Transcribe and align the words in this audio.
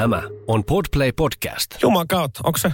Tämä 0.00 0.22
on 0.46 0.64
Podplay 0.64 1.12
Podcast. 1.12 1.66
Juman 1.82 2.08
kautta, 2.08 2.40
onko 2.44 2.58
se 2.58 2.72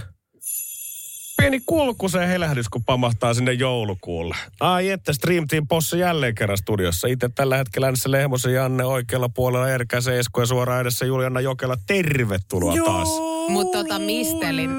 pieni 1.37 1.61
kulku 1.65 2.09
se 2.09 2.27
helähdys, 2.27 2.69
kun 2.69 2.83
pamahtaa 2.83 3.33
sinne 3.33 3.53
joulukuulle. 3.53 4.35
Ai 4.59 4.89
että, 4.89 5.13
Stream 5.13 5.47
Team 5.47 5.67
Posse 5.67 5.97
jälleen 5.97 6.35
kerran 6.35 6.57
studiossa. 6.57 7.07
Itse 7.07 7.29
tällä 7.35 7.57
hetkellä 7.57 7.87
äänessä 7.87 8.11
Lehmosen 8.11 8.53
Janne 8.53 8.85
oikealla 8.85 9.29
puolella, 9.29 9.69
Erkä 9.69 10.01
Seisko 10.01 10.41
ja 10.41 10.45
suoraan 10.45 10.81
edessä 10.81 11.05
Juliana 11.05 11.41
Jokela. 11.41 11.77
Tervetuloa 11.87 12.75
Joo. 12.75 12.85
taas. 12.85 13.09
Mutta 13.49 13.77
tota 13.77 13.99
mistelin. 13.99 14.71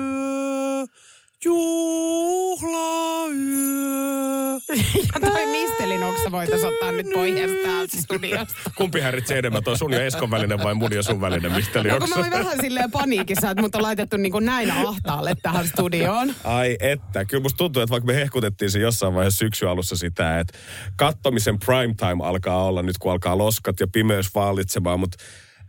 Juhlayö. 1.44 2.58
Ja 5.14 5.20
toi 5.20 5.46
mistelin 5.46 6.02
oksa 6.02 6.30
voitaisiin 6.32 6.72
ottaa 6.72 6.92
nyt 6.92 7.06
pois 7.14 7.34
täältä 7.62 7.96
studiosta. 7.96 8.54
Kumpi 8.74 9.00
häiritsee 9.00 9.38
enemmän, 9.38 9.64
toi 9.64 9.78
sun 9.78 9.92
ja 9.92 10.04
Eskon 10.04 10.30
välinen 10.30 10.62
vai 10.62 10.74
mun 10.74 10.92
ja 10.92 11.02
sun 11.02 11.20
välinen 11.20 11.52
misteli 11.52 11.88
No 11.88 11.98
kun 11.98 12.08
mä 12.08 12.14
olin 12.14 12.30
vähän 12.30 12.60
silleen 12.60 12.90
paniikissa, 12.90 13.50
että 13.50 13.62
mut 13.62 13.74
on 13.74 13.82
laitettu 13.82 14.16
niin 14.16 14.32
kuin 14.32 14.44
näin 14.44 14.70
ahtaalle 14.70 15.34
tähän 15.42 15.66
studioon. 15.66 16.34
Ai 16.44 16.76
että, 16.80 17.24
kyllä 17.24 17.42
musta 17.42 17.56
tuntuu, 17.56 17.82
että 17.82 17.90
vaikka 17.90 18.06
me 18.06 18.14
hehkutettiin 18.14 18.70
se 18.70 18.78
jossain 18.78 19.14
vaiheessa 19.14 19.38
syksy 19.38 19.68
alussa 19.68 19.96
sitä, 19.96 20.40
että 20.40 20.58
kattomisen 20.96 21.58
prime 21.58 21.94
time 21.94 22.24
alkaa 22.24 22.64
olla 22.64 22.82
nyt, 22.82 22.98
kun 22.98 23.12
alkaa 23.12 23.38
loskat 23.38 23.80
ja 23.80 23.86
pimeys 23.86 24.34
vallitsemaan, 24.34 25.00
mutta 25.00 25.18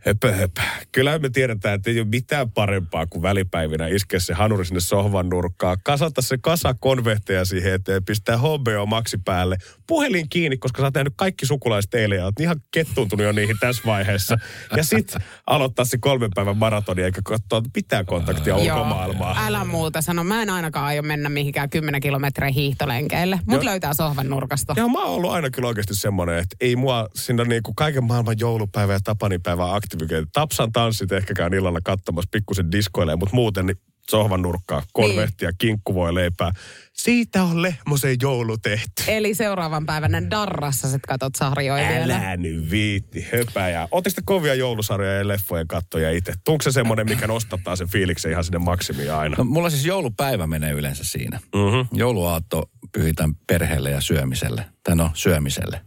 höpö, 0.06 0.32
höpö. 0.32 0.60
Kyllä 0.92 1.18
me 1.18 1.30
tiedetään, 1.30 1.74
että 1.74 1.90
ei 1.90 2.00
ole 2.00 2.08
mitään 2.08 2.50
parempaa 2.50 3.06
kuin 3.06 3.22
välipäivinä 3.22 3.86
iskeä 3.86 4.20
se 4.20 4.34
hanuri 4.34 4.64
sinne 4.64 4.80
sohvan 4.80 5.28
nurkkaan, 5.28 5.76
kasata 5.84 6.22
se 6.22 6.38
kasa 6.42 6.74
konvehteja 6.74 7.44
siihen 7.44 7.74
eteen, 7.74 8.04
pistää 8.04 8.36
HBO 8.36 8.86
Maxi 8.86 9.18
päälle, 9.24 9.56
puhelin 9.86 10.28
kiinni, 10.28 10.56
koska 10.56 10.82
sä 10.82 10.86
oot 10.86 10.94
nähnyt 10.94 11.12
kaikki 11.16 11.46
sukulaiset 11.46 11.94
eilen 11.94 12.18
ja 12.18 12.24
oot 12.24 12.40
ihan 12.40 12.60
kettuuntunut 12.70 13.26
jo 13.26 13.32
niihin 13.32 13.56
tässä 13.60 13.82
vaiheessa. 13.86 14.38
Ja 14.76 14.84
sit 14.84 15.14
aloittaa 15.46 15.84
se 15.84 15.98
kolmen 15.98 16.30
päivän 16.34 16.56
maratoni 16.56 17.02
eikä 17.02 17.20
katsoa 17.24 17.62
mitään 17.76 18.06
kontaktia 18.06 18.56
ulkomaailmaa. 18.56 19.36
Älä 19.46 19.64
muuta 19.64 20.02
sano. 20.02 20.24
Mä 20.24 20.42
en 20.42 20.50
ainakaan 20.50 20.86
aio 20.86 21.02
mennä 21.02 21.28
mihinkään 21.28 21.70
10 21.70 22.00
kilometriä 22.00 22.50
hiihtolenkeille. 22.50 23.40
Mut 23.46 23.54
Joo. 23.54 23.64
löytää 23.64 23.94
sohvan 23.94 24.28
nurkasta. 24.28 24.74
Ja 24.76 24.88
mä 24.88 24.98
oon 24.98 25.14
ollut 25.14 25.30
aina 25.30 25.50
kyllä 25.50 25.68
oikeasti 25.68 25.94
semmoinen, 25.94 26.38
että 26.38 26.56
ei 26.60 26.76
mua 26.76 27.08
sinne 27.14 27.44
niinku 27.44 27.74
kaiken 27.74 28.04
maailman 28.04 28.36
joulupäivä 28.38 28.92
ja 28.92 29.00
tapanipäivä 29.04 29.72
aktiviteetti. 29.90 30.30
Tapsan 30.32 30.72
tanssit 30.72 31.12
ehkäkään 31.12 31.54
illalla 31.54 31.80
katsomassa 31.84 32.28
pikkusen 32.32 32.72
diskoilee, 32.72 33.16
mutta 33.16 33.34
muuten 33.34 33.66
niin 33.66 33.76
sohvan 34.10 34.42
nurkkaa, 34.42 34.82
konvehtia, 34.92 35.48
niin. 35.48 35.58
kinkku 35.58 35.94
voi 35.94 36.14
leipää. 36.14 36.50
Siitä 36.92 37.42
on 37.42 37.62
Lehmosen 37.62 38.16
joulu 38.22 38.58
tehty. 38.58 39.02
Eli 39.06 39.34
seuraavan 39.34 39.86
päivänä 39.86 40.30
darrassa 40.30 40.88
sit 40.88 41.02
katot 41.08 41.34
sarjoja 41.34 41.88
vielä. 41.88 42.16
Älä 42.16 42.36
nyt 42.36 42.70
viitti, 42.70 43.26
höpäjää. 43.32 43.88
Ootteko 43.90 44.14
te 44.14 44.22
kovia 44.24 44.54
joulusarjoja 44.54 45.18
ja 45.18 45.28
leffojen 45.28 45.68
kattoja 45.68 46.10
itse? 46.10 46.32
Tuunko 46.44 46.62
se 46.62 46.72
semmoinen, 46.72 47.08
mikä 47.08 47.26
nostattaa 47.26 47.76
sen 47.76 47.88
fiiliksen 47.88 48.30
ihan 48.32 48.44
sinne 48.44 48.58
maksimiin 48.58 49.12
aina? 49.12 49.34
No, 49.38 49.44
mulla 49.44 49.70
siis 49.70 49.86
joulupäivä 49.86 50.46
menee 50.46 50.72
yleensä 50.72 51.04
siinä. 51.04 51.40
Mhm. 51.54 51.98
Jouluaatto 51.98 52.70
pyhitään 52.92 53.34
perheelle 53.46 53.90
ja 53.90 54.00
syömiselle. 54.00 54.64
Tai 54.84 54.96
no, 54.96 55.10
syömiselle. 55.14 55.80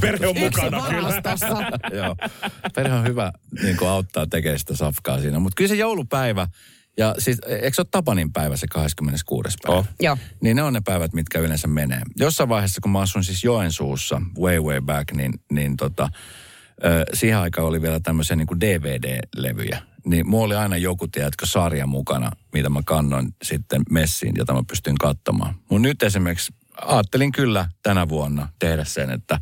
Perhe 0.00 0.26
on 0.26 0.38
mukana 0.38 0.82
kyllä. 0.88 1.22
Joo. 1.98 2.16
Perhe 2.74 2.94
on 2.94 3.04
hyvä 3.06 3.32
niin 3.62 3.76
kuin 3.76 3.88
auttaa 3.88 4.26
tekemään 4.26 4.58
sitä 4.58 4.76
safkaa 4.76 5.20
siinä. 5.20 5.38
Mutta 5.38 5.56
kyllä 5.56 5.68
se 5.68 5.74
joulupäivä, 5.74 6.48
ja 6.96 7.14
siis 7.18 7.38
eikö 7.46 7.74
se 7.74 7.80
ole 7.80 7.88
Tapanin 7.90 8.32
päivä 8.32 8.56
se 8.56 8.66
26. 8.66 9.56
päivä? 9.62 9.78
Oh. 9.78 9.86
Joo. 10.00 10.16
Niin 10.40 10.56
ne 10.56 10.62
on 10.62 10.72
ne 10.72 10.80
päivät, 10.84 11.12
mitkä 11.12 11.38
yleensä 11.38 11.68
menee. 11.68 12.02
Jossain 12.16 12.48
vaiheessa, 12.48 12.80
kun 12.80 12.92
mä 12.92 13.00
asun 13.00 13.24
siis 13.24 13.44
Joensuussa, 13.44 14.22
way 14.40 14.60
way 14.60 14.80
back, 14.80 15.12
niin, 15.12 15.32
niin 15.52 15.76
tota, 15.76 16.08
ö, 16.84 17.04
siihen 17.14 17.38
aikaan 17.38 17.68
oli 17.68 17.82
vielä 17.82 18.00
tämmöisiä 18.00 18.36
niin 18.36 18.46
kuin 18.46 18.60
DVD-levyjä. 18.60 19.82
Niin 20.06 20.28
mulla 20.28 20.44
oli 20.44 20.54
aina 20.54 20.76
joku, 20.76 21.08
tiedätkö, 21.08 21.46
sarja 21.46 21.86
mukana, 21.86 22.30
mitä 22.52 22.68
mä 22.68 22.80
kannoin 22.84 23.34
sitten 23.42 23.82
messiin, 23.90 24.34
jota 24.36 24.54
mä 24.54 24.62
pystyn 24.68 24.98
katsomaan. 24.98 25.54
Mun 25.70 25.82
nyt 25.82 26.02
esimerkiksi 26.02 26.52
ajattelin 26.80 27.32
kyllä 27.32 27.68
tänä 27.82 28.08
vuonna 28.08 28.48
tehdä 28.58 28.84
sen, 28.84 29.10
että 29.10 29.40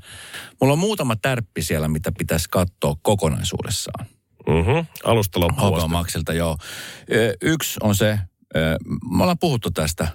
mulla 0.61 0.73
on 0.73 0.79
muutama 0.79 1.17
tärppi 1.17 1.63
siellä, 1.63 1.89
mitä 1.89 2.13
pitäisi 2.19 2.49
katsoa 2.51 2.97
kokonaisuudessaan. 3.03 4.07
Mm-hmm. 4.47 4.87
Alusta 5.05 5.41
loppuun. 5.41 5.91
Maxilta, 5.91 6.33
joo. 6.33 6.57
Yksi 7.43 7.81
on 7.83 7.95
se, 7.95 8.19
me 9.11 9.23
ollaan 9.23 9.39
puhuttu 9.39 9.71
tästä, 9.71 10.09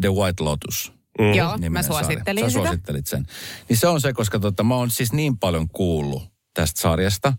The 0.00 0.08
White 0.12 0.42
Lotus. 0.44 0.92
Joo, 1.36 1.58
mä 1.70 1.82
suosittelin 1.82 2.24
sarja. 2.24 2.50
Sä 2.50 2.50
sitä. 2.50 2.62
suosittelit 2.62 3.06
sen. 3.06 3.26
Niin 3.68 3.76
se 3.76 3.86
on 3.88 4.00
se, 4.00 4.12
koska 4.12 4.38
tota, 4.38 4.62
mä 4.62 4.74
oon 4.74 4.90
siis 4.90 5.12
niin 5.12 5.38
paljon 5.38 5.68
kuullut 5.68 6.22
tästä 6.54 6.80
sarjasta, 6.80 7.32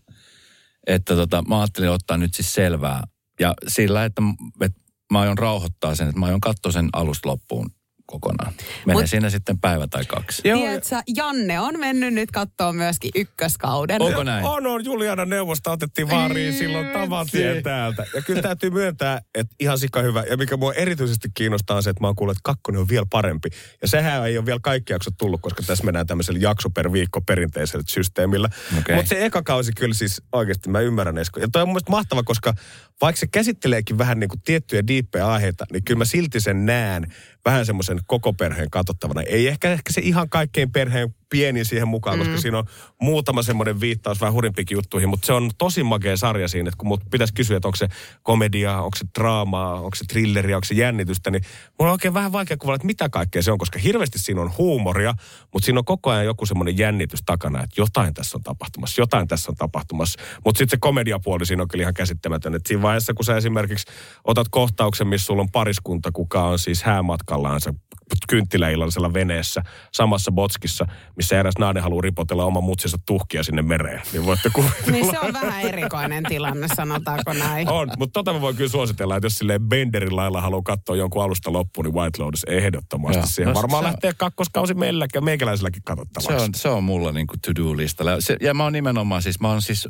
että 0.87 1.15
tota, 1.15 1.43
mä 1.47 1.59
ajattelin 1.59 1.89
ottaa 1.89 2.17
nyt 2.17 2.33
siis 2.33 2.53
selvää. 2.53 3.03
Ja 3.39 3.53
sillä, 3.67 4.05
että, 4.05 4.21
että 4.61 4.81
mä 5.11 5.19
aion 5.19 5.37
rauhoittaa 5.37 5.95
sen, 5.95 6.07
että 6.07 6.19
mä 6.19 6.25
aion 6.25 6.41
katsoa 6.41 6.71
sen 6.71 6.89
alusta 6.93 7.29
loppuun 7.29 7.71
kokonaan. 8.07 8.53
Menee 8.85 9.03
Mut- 9.03 9.09
siinä 9.09 9.29
sitten 9.29 9.59
päivä 9.59 9.87
tai 9.87 10.05
kaksi. 10.05 10.47
Joo, 10.47 10.59
Tiedätkö, 10.59 10.95
Janne 11.15 11.59
on 11.59 11.79
mennyt 11.79 12.13
nyt 12.13 12.31
katsoa 12.31 12.73
myöskin 12.73 13.11
ykköskauden. 13.15 14.01
Onko 14.01 14.23
näin? 14.23 14.45
On, 14.45 14.67
on. 14.67 14.85
Juliana 14.85 15.25
neuvosta 15.25 15.71
otettiin 15.71 16.09
vaariin 16.09 16.53
silloin 16.53 16.87
tavatien 16.87 17.63
täältä. 17.63 18.05
Ja 18.15 18.21
kyllä 18.21 18.41
täytyy 18.41 18.69
myöntää, 18.69 19.21
että 19.35 19.55
ihan 19.59 19.79
sika 19.79 20.01
hyvä. 20.01 20.23
Ja 20.29 20.37
mikä 20.37 20.57
mua 20.57 20.73
erityisesti 20.73 21.27
kiinnostaa 21.33 21.77
on 21.77 21.83
se, 21.83 21.89
että 21.89 22.01
mä 22.01 22.07
oon 22.07 22.15
kuullut, 22.15 22.37
että 22.37 22.43
kakkonen 22.43 22.81
on 22.81 22.89
vielä 22.89 23.05
parempi. 23.09 23.49
Ja 23.81 23.87
sehän 23.87 24.27
ei 24.27 24.37
ole 24.37 24.45
vielä 24.45 24.59
kaikki 24.63 24.93
jaksot 24.93 25.13
tullut, 25.17 25.41
koska 25.41 25.63
tässä 25.63 25.83
mennään 25.83 26.07
tämmöisellä 26.07 26.39
jakso 26.39 26.69
per 26.69 26.91
viikko 26.91 27.21
perinteisellä 27.21 27.83
systeemillä. 27.89 28.49
Okei. 28.79 28.95
Mutta 28.95 29.09
se 29.09 29.25
eka 29.25 29.43
kausi 29.43 29.71
kyllä 29.71 29.93
siis 29.93 30.21
oikeasti 30.31 30.69
mä 30.69 30.79
ymmärrän 30.79 31.17
Esko. 31.17 31.39
Ja 31.39 31.47
toi 31.51 31.61
on 31.61 31.67
mun 31.67 31.73
mielestä 31.73 31.91
mahtava, 31.91 32.23
koska 32.23 32.53
vaikka 33.01 33.19
se 33.19 33.27
käsitteleekin 33.27 33.97
vähän 33.97 34.19
niin 34.19 34.29
kuin 34.29 34.41
tiettyjä 34.45 34.87
diippejä 34.87 35.27
aiheita, 35.27 35.65
niin 35.71 35.83
kyllä 35.83 35.97
mä 35.97 36.05
silti 36.05 36.39
sen 36.39 36.65
näen 36.65 37.13
vähän 37.45 37.65
semmoisen 37.65 37.99
koko 38.07 38.33
perheen 38.33 38.69
katsottavana. 38.69 39.21
Ei 39.21 39.47
ehkä, 39.47 39.71
ehkä 39.71 39.93
se 39.93 40.01
ihan 40.01 40.29
kaikkein 40.29 40.71
perheen 40.71 41.15
pieni 41.29 41.65
siihen 41.65 41.87
mukaan, 41.87 42.19
mm. 42.19 42.25
koska 42.25 42.41
siinä 42.41 42.57
on 42.57 42.65
muutama 43.01 43.43
semmoinen 43.43 43.79
viittaus 43.79 44.21
vähän 44.21 44.33
hurimpikin 44.33 44.75
juttuihin, 44.75 45.09
mutta 45.09 45.25
se 45.25 45.33
on 45.33 45.51
tosi 45.57 45.83
makea 45.83 46.17
sarja 46.17 46.47
siinä, 46.47 46.67
että 46.67 46.77
kun 46.77 46.87
mut 46.87 47.01
pitäisi 47.11 47.33
kysyä, 47.33 47.57
että 47.57 47.67
onko 47.67 47.75
se 47.75 47.87
komediaa, 48.23 48.81
onko 48.81 48.97
se 48.97 49.05
draamaa, 49.19 49.73
onko 49.73 49.95
se 49.95 50.05
thrilleria, 50.05 50.57
onko 50.57 50.65
se 50.65 50.73
jännitystä, 50.73 51.31
niin 51.31 51.43
mulla 51.79 51.91
on 51.91 51.95
oikein 51.95 52.13
vähän 52.13 52.31
vaikea 52.31 52.57
kuvata, 52.57 52.75
että 52.75 52.85
mitä 52.85 53.09
kaikkea 53.09 53.41
se 53.41 53.51
on, 53.51 53.57
koska 53.57 53.79
hirveästi 53.79 54.19
siinä 54.19 54.41
on 54.41 54.51
huumoria, 54.57 55.13
mutta 55.53 55.65
siinä 55.65 55.79
on 55.79 55.85
koko 55.85 56.09
ajan 56.09 56.25
joku 56.25 56.45
semmoinen 56.45 56.77
jännitys 56.77 57.19
takana, 57.25 57.63
että 57.63 57.81
jotain 57.81 58.13
tässä 58.13 58.37
on 58.37 58.43
tapahtumassa, 58.43 59.01
jotain 59.01 59.27
tässä 59.27 59.51
on 59.51 59.55
tapahtumassa. 59.55 60.19
Mutta 60.45 60.57
sitten 60.57 60.77
se 60.77 60.79
komediapuoli 60.79 61.45
siinä 61.45 61.61
on 61.61 61.67
kyllä 61.67 61.81
ihan 61.81 61.93
käsittämätön, 61.93 62.55
että 62.55 62.67
siinä 62.67 62.81
vaiheessa, 62.81 63.13
kun 63.13 63.25
sä 63.25 63.37
esimerkiksi 63.37 63.91
otat 64.23 64.47
kohtauksen, 64.49 65.07
missä 65.07 65.25
sulla 65.25 65.41
on 65.41 65.51
pariskunta, 65.51 66.11
kuka 66.11 66.43
on 66.43 66.59
siis 66.59 66.83
häämatkallaan 66.83 67.61
se 67.61 67.73
kynttiläillallisella 68.29 69.13
veneessä 69.13 69.61
samassa 69.93 70.31
botskissa, 70.31 70.85
missä 71.15 71.39
eräs 71.39 71.53
nainen 71.59 71.83
haluaa 71.83 72.01
ripotella 72.01 72.45
oman 72.45 72.63
mutsinsa 72.63 72.97
tuhkia 73.05 73.43
sinne 73.43 73.61
mereen. 73.61 74.01
Niin 74.13 74.25
voitte 74.25 74.49
kuvitella. 74.53 74.91
Niin 74.91 75.11
se 75.11 75.19
on 75.19 75.33
vähän 75.33 75.61
erikoinen 75.61 76.23
tilanne, 76.23 76.67
sanotaanko 76.75 77.33
näin. 77.33 77.69
On, 77.69 77.89
mutta 77.97 78.13
tota 78.13 78.33
mä 78.33 78.41
voin 78.41 78.55
kyllä 78.55 78.69
suositella, 78.69 79.15
että 79.15 79.25
jos 79.25 79.35
silleen 79.35 79.61
Benderin 79.61 80.15
lailla 80.15 80.41
haluaa 80.41 80.61
katsoa 80.61 80.95
jonkun 80.95 81.23
alusta 81.23 81.53
loppuun, 81.53 81.85
niin 81.85 81.93
White 81.95 82.23
Lotus 82.23 82.43
ehdottomasti. 82.43 83.17
Joo. 83.17 83.25
Siihen 83.27 83.53
No, 83.53 83.61
varmaan 83.61 83.83
se 83.83 83.87
on- 83.87 83.91
lähtee 83.93 84.13
kakkoskausi 84.17 84.73
meilläkin, 84.73 85.23
meikäläiselläkin 85.23 85.81
Se 85.81 85.85
katsottavaksi. 85.85 86.45
on, 86.45 86.55
se 86.55 86.69
on 86.69 86.83
mulla 86.83 87.11
niin 87.11 87.27
kuin 87.27 87.39
to-do-listalla. 87.41 88.11
Ja 88.11 88.21
Se, 88.21 88.37
ja 88.41 88.53
mä 88.53 88.63
oon 88.63 88.73
nimenomaan 88.73 89.21
siis, 89.21 89.39
mä 89.39 89.49
oon 89.49 89.61
siis, 89.61 89.87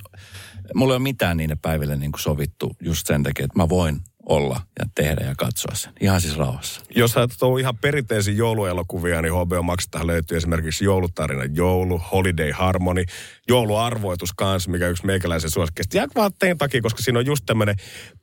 mulla 0.75 0.93
ei 0.93 0.97
ole 0.97 1.03
mitään 1.03 1.37
niille 1.37 1.57
päiville 1.61 1.95
niin 1.97 2.11
kuin 2.11 2.21
sovittu 2.21 2.75
just 2.81 3.07
sen 3.07 3.23
takia, 3.23 3.45
että 3.45 3.59
mä 3.59 3.69
voin 3.69 3.99
olla 4.27 4.61
ja 4.79 4.85
tehdä 4.95 5.25
ja 5.25 5.35
katsoa 5.37 5.75
sen. 5.75 5.93
Ihan 6.01 6.21
siis 6.21 6.37
rauhassa. 6.37 6.81
Jos 6.95 7.11
sä 7.11 7.27
tuo 7.39 7.57
ihan 7.57 7.77
perinteisiä 7.77 8.33
jouluelokuvia, 8.33 9.21
niin 9.21 9.33
HBO 9.33 9.63
Maxista 9.63 10.07
löytyy 10.07 10.37
esimerkiksi 10.37 10.85
joulutarina 10.85 11.43
Joulu, 11.53 12.01
Holiday 12.11 12.51
Harmony, 12.51 13.03
jouluarvoitus 13.47 14.33
kanssa, 14.33 14.71
mikä 14.71 14.87
yksi 14.87 15.05
meikäläisen 15.05 15.49
suosikkeista. 15.49 15.97
Ja 15.97 16.07
vaan 16.15 16.31
tein 16.39 16.57
takia, 16.57 16.81
koska 16.81 17.01
siinä 17.01 17.19
on 17.19 17.25
just 17.25 17.43
tämmöinen 17.45 17.75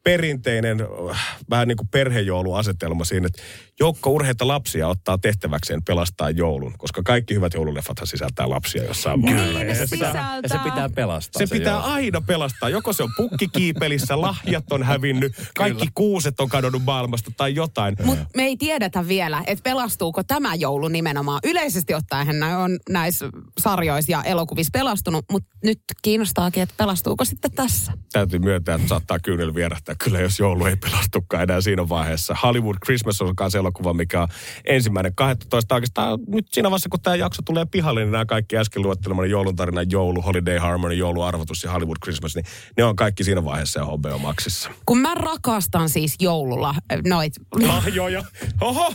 perinteinen, 0.04 0.80
äh, 1.10 1.38
vähän 1.50 1.68
niin 1.68 1.76
kuin 1.76 1.88
perhejouluasetelma 1.88 3.04
siinä, 3.04 3.26
että 3.26 3.42
joukko 3.80 4.10
urheita 4.10 4.48
lapsia 4.48 4.88
ottaa 4.88 5.18
tehtäväkseen 5.18 5.84
pelastaa 5.84 6.30
joulun, 6.30 6.74
koska 6.78 7.02
kaikki 7.02 7.34
hyvät 7.34 7.54
joululeffathan 7.54 8.06
sisältää 8.06 8.50
lapsia 8.50 8.84
jossain 8.84 9.22
vaiheessa. 9.22 9.58
Niin, 9.58 9.68
Ja 9.68 9.74
se 9.74 9.86
pitää, 9.90 10.40
ja 10.42 10.48
se 10.48 10.58
pitää 10.58 10.88
pelastaa. 10.88 11.46
Se 11.46 11.54
pitää 11.56 11.72
joulu. 11.72 11.86
aina 11.86 12.20
pelastaa. 12.20 12.68
Joko 12.68 12.92
se 12.92 13.02
on 13.02 13.10
pukkikiipelissä, 13.16 14.20
lahjat 14.20 14.72
on 14.72 14.82
hävinnyt, 14.82 15.32
kaikki 15.56 15.88
kuuset 15.94 16.40
on 16.40 16.48
kadonnut 16.48 16.82
maailmasta 16.84 17.30
tai 17.36 17.54
jotain. 17.54 17.96
Mutta 18.04 18.26
me 18.36 18.42
ei 18.42 18.56
tiedetä 18.56 19.08
vielä, 19.08 19.42
että 19.46 19.62
pelastuuko 19.62 20.22
tämä 20.22 20.54
joulu 20.54 20.88
nimenomaan. 20.88 21.40
Yleisesti 21.44 21.94
ottaen 21.94 22.38
nämä 22.38 22.58
on 22.58 22.78
näissä 22.90 23.28
sarjoissa 23.60 24.12
ja 24.12 24.22
elokuvissa 24.22 24.70
pelastunut, 24.72 25.24
mutta 25.32 25.48
nyt 25.64 25.80
kiinnostaakin, 26.02 26.62
että 26.62 26.74
pelastuuko 26.78 27.24
sitten 27.24 27.52
tässä. 27.52 27.92
Täytyy 28.12 28.38
myöntää, 28.38 28.74
että 28.74 28.88
saattaa 28.88 29.18
kyynel 29.18 29.54
vierähtää 29.54 29.94
kyllä, 30.04 30.20
jos 30.20 30.38
joulu 30.38 30.66
ei 30.66 30.76
pelastukaan 30.76 31.42
enää 31.42 31.60
siinä 31.60 31.88
vaiheessa. 31.88 32.36
Hollywood 32.42 32.76
Christmas 32.84 33.20
on 33.20 33.26
myös 33.26 33.36
elokuva, 33.64 33.94
mikä 33.94 34.22
on 34.22 34.28
ensimmäinen 34.64 35.14
12. 35.14 35.74
Oikeastaan 35.74 36.18
nyt 36.26 36.46
siinä 36.52 36.70
vaiheessa, 36.70 36.88
kun 36.88 37.00
tämä 37.00 37.16
jakso 37.16 37.42
tulee 37.42 37.66
pihalle, 37.66 38.00
niin 38.00 38.12
nämä 38.12 38.24
kaikki 38.24 38.56
äsken 38.56 38.82
luettelemani 38.82 39.30
joulun 39.30 39.56
tarina, 39.56 39.82
joulu, 39.82 40.22
Holiday 40.22 40.58
Harmony, 40.58 40.94
jouluarvotus 40.94 41.64
ja 41.64 41.72
Hollywood 41.72 41.96
Christmas, 42.02 42.34
niin 42.34 42.44
ne 42.76 42.84
on 42.84 42.96
kaikki 42.96 43.24
siinä 43.24 43.44
vaiheessa 43.44 43.80
ja 43.80 43.86
HBO 43.86 44.18
Maxissa. 44.18 44.70
Kun 44.86 44.98
mä 44.98 45.14
rakastan 45.14 45.88
siis 45.88 46.14
joululla 46.20 46.70
äh, 46.70 46.98
noit... 47.04 47.32
Lahjoja. 47.66 48.24
Oho! 48.60 48.92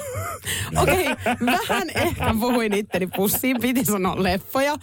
Okei, 0.78 1.12
okay, 1.12 1.36
vähän 1.46 1.88
ehkä 1.96 2.36
puhuin 2.40 2.74
itteni 2.74 3.08
pussiin, 3.08 3.58
piti 3.62 3.86
sanoa 3.86 4.24
leffoja. 4.24 4.78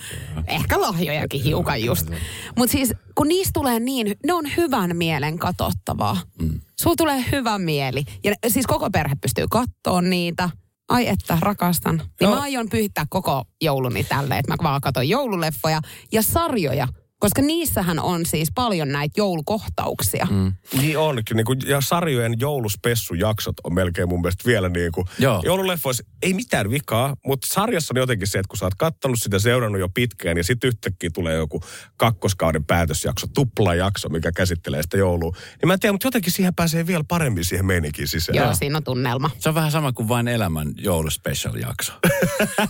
Ehkä 0.46 0.80
lahjojakin 0.80 1.42
hiukan 1.42 1.84
just. 1.84 2.10
Mutta 2.56 2.72
siis 2.72 2.92
kun 3.14 3.28
niistä 3.28 3.50
tulee 3.54 3.80
niin, 3.80 4.16
ne 4.26 4.32
on 4.32 4.44
hyvän 4.56 4.96
mielen 4.96 5.38
katsottavaa. 5.38 6.16
Mm. 6.42 6.60
Sulla 6.80 6.96
tulee 6.96 7.24
hyvä 7.32 7.58
mieli. 7.58 8.04
Ja 8.24 8.34
siis 8.48 8.66
koko 8.66 8.90
perhe 8.90 9.14
pystyy 9.20 9.46
kattoon 9.50 10.10
niitä. 10.10 10.50
Ai 10.88 11.08
että, 11.08 11.38
rakastan. 11.40 11.96
Niin 11.96 12.30
No. 12.30 12.36
mä 12.36 12.42
aion 12.42 12.68
pyhittää 12.68 13.06
koko 13.10 13.44
jouluni 13.62 14.04
tälleen, 14.04 14.38
että 14.40 14.52
mä 14.52 14.56
vaan 14.62 14.80
katson 14.80 15.08
joululeffoja 15.08 15.80
ja 16.12 16.22
sarjoja. 16.22 16.88
Koska 17.18 17.42
niissähän 17.42 17.98
on 17.98 18.26
siis 18.26 18.48
paljon 18.54 18.88
näitä 18.92 19.14
joulukohtauksia. 19.16 20.26
Mm. 20.30 20.52
Niin 20.80 20.98
onkin. 20.98 21.36
Niin 21.36 21.44
kuin, 21.44 21.58
ja 21.66 21.80
sarjojen 21.80 22.34
jouluspessujaksot 22.40 23.54
on 23.64 23.74
melkein 23.74 24.08
mun 24.08 24.20
mielestä 24.20 24.44
vielä 24.46 24.68
niin 24.68 24.92
kuin. 24.92 25.06
Joo. 25.18 25.42
Joululeffoissa 25.44 26.04
ei 26.22 26.34
mitään 26.34 26.70
vikaa, 26.70 27.16
mutta 27.26 27.46
sarjassa 27.54 27.94
on 27.94 27.98
jotenkin 27.98 28.26
se, 28.26 28.38
että 28.38 28.48
kun 28.48 28.58
sä 28.58 28.64
oot 28.64 28.74
kattanut 28.74 29.18
sitä 29.22 29.38
seurannut 29.38 29.80
jo 29.80 29.88
pitkään 29.88 30.36
ja 30.36 30.44
sitten 30.44 30.68
yhtäkkiä 30.68 31.10
tulee 31.14 31.36
joku 31.36 31.60
kakkoskauden 31.96 32.64
päätösjakso, 32.64 33.26
tuplajakso, 33.34 34.08
mikä 34.08 34.32
käsittelee 34.32 34.82
sitä 34.82 34.96
joulua. 34.96 35.32
Niin 35.32 35.66
mä 35.66 35.72
en 35.72 35.80
tiedä, 35.80 35.92
mutta 35.92 36.06
jotenkin 36.06 36.32
siihen 36.32 36.54
pääsee 36.54 36.86
vielä 36.86 37.04
paremmin 37.08 37.44
siihen 37.44 37.66
meininkiin 37.66 38.08
sisään. 38.08 38.36
Joo, 38.36 38.54
siinä 38.54 38.76
on 38.76 38.84
tunnelma. 38.84 39.30
Se 39.38 39.48
on 39.48 39.54
vähän 39.54 39.70
sama 39.70 39.92
kuin 39.92 40.08
vain 40.08 40.28
elämän 40.28 40.72
jouluspecial-jakso. 40.76 41.92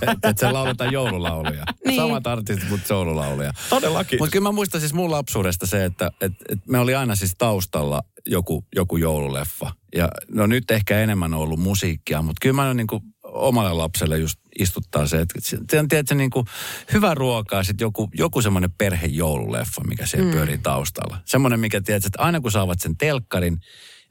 että 0.02 0.28
et 0.31 0.38
se 0.38 0.52
lauletaan 0.52 0.93
joululauluja. 0.93 1.64
Niin. 1.87 2.00
Samat 2.00 2.26
artistit, 2.26 2.70
mutta 2.70 2.93
joululauluja. 2.93 3.52
Todellakin. 3.70 4.19
Mutta 4.19 4.35
kyllä 4.36 4.48
mä 4.48 4.52
muistan 4.52 4.80
siis 4.80 4.94
mun 4.94 5.10
lapsuudesta 5.10 5.66
se, 5.66 5.84
että 5.84 6.10
et, 6.20 6.32
et 6.48 6.58
me 6.68 6.78
oli 6.78 6.94
aina 6.94 7.16
siis 7.16 7.34
taustalla 7.38 8.02
joku, 8.26 8.64
joku 8.74 8.96
joululeffa. 8.96 9.72
Ja 9.94 10.08
no 10.28 10.46
nyt 10.46 10.70
ehkä 10.70 11.00
enemmän 11.00 11.34
on 11.34 11.40
ollut 11.40 11.60
musiikkia, 11.60 12.22
mutta 12.22 12.38
kyllä 12.42 12.56
mä 12.56 12.74
niin 12.74 12.86
kuin 12.86 13.02
omalle 13.22 13.72
lapselle 13.72 14.18
just 14.18 14.40
istuttaa 14.58 15.06
se, 15.06 15.20
että 15.20 15.34
se 15.40 15.78
on 15.78 15.88
tiedätkö, 15.88 16.14
niin 16.14 16.30
kuin 16.30 16.46
hyvä 16.92 17.14
ruokaa, 17.14 17.64
sitten 17.64 17.84
joku, 17.84 18.10
joku 18.14 18.42
semmoinen 18.42 18.72
perhejoululeffa, 18.78 19.82
mikä 19.88 20.06
siellä 20.06 20.26
mm. 20.26 20.32
pyörii 20.32 20.58
taustalla. 20.58 21.18
Semmoinen, 21.24 21.60
mikä 21.60 21.80
tiedät, 21.80 22.04
että 22.04 22.22
aina 22.22 22.40
kun 22.40 22.52
saavat 22.52 22.80
sen 22.80 22.96
telkkarin 22.96 23.60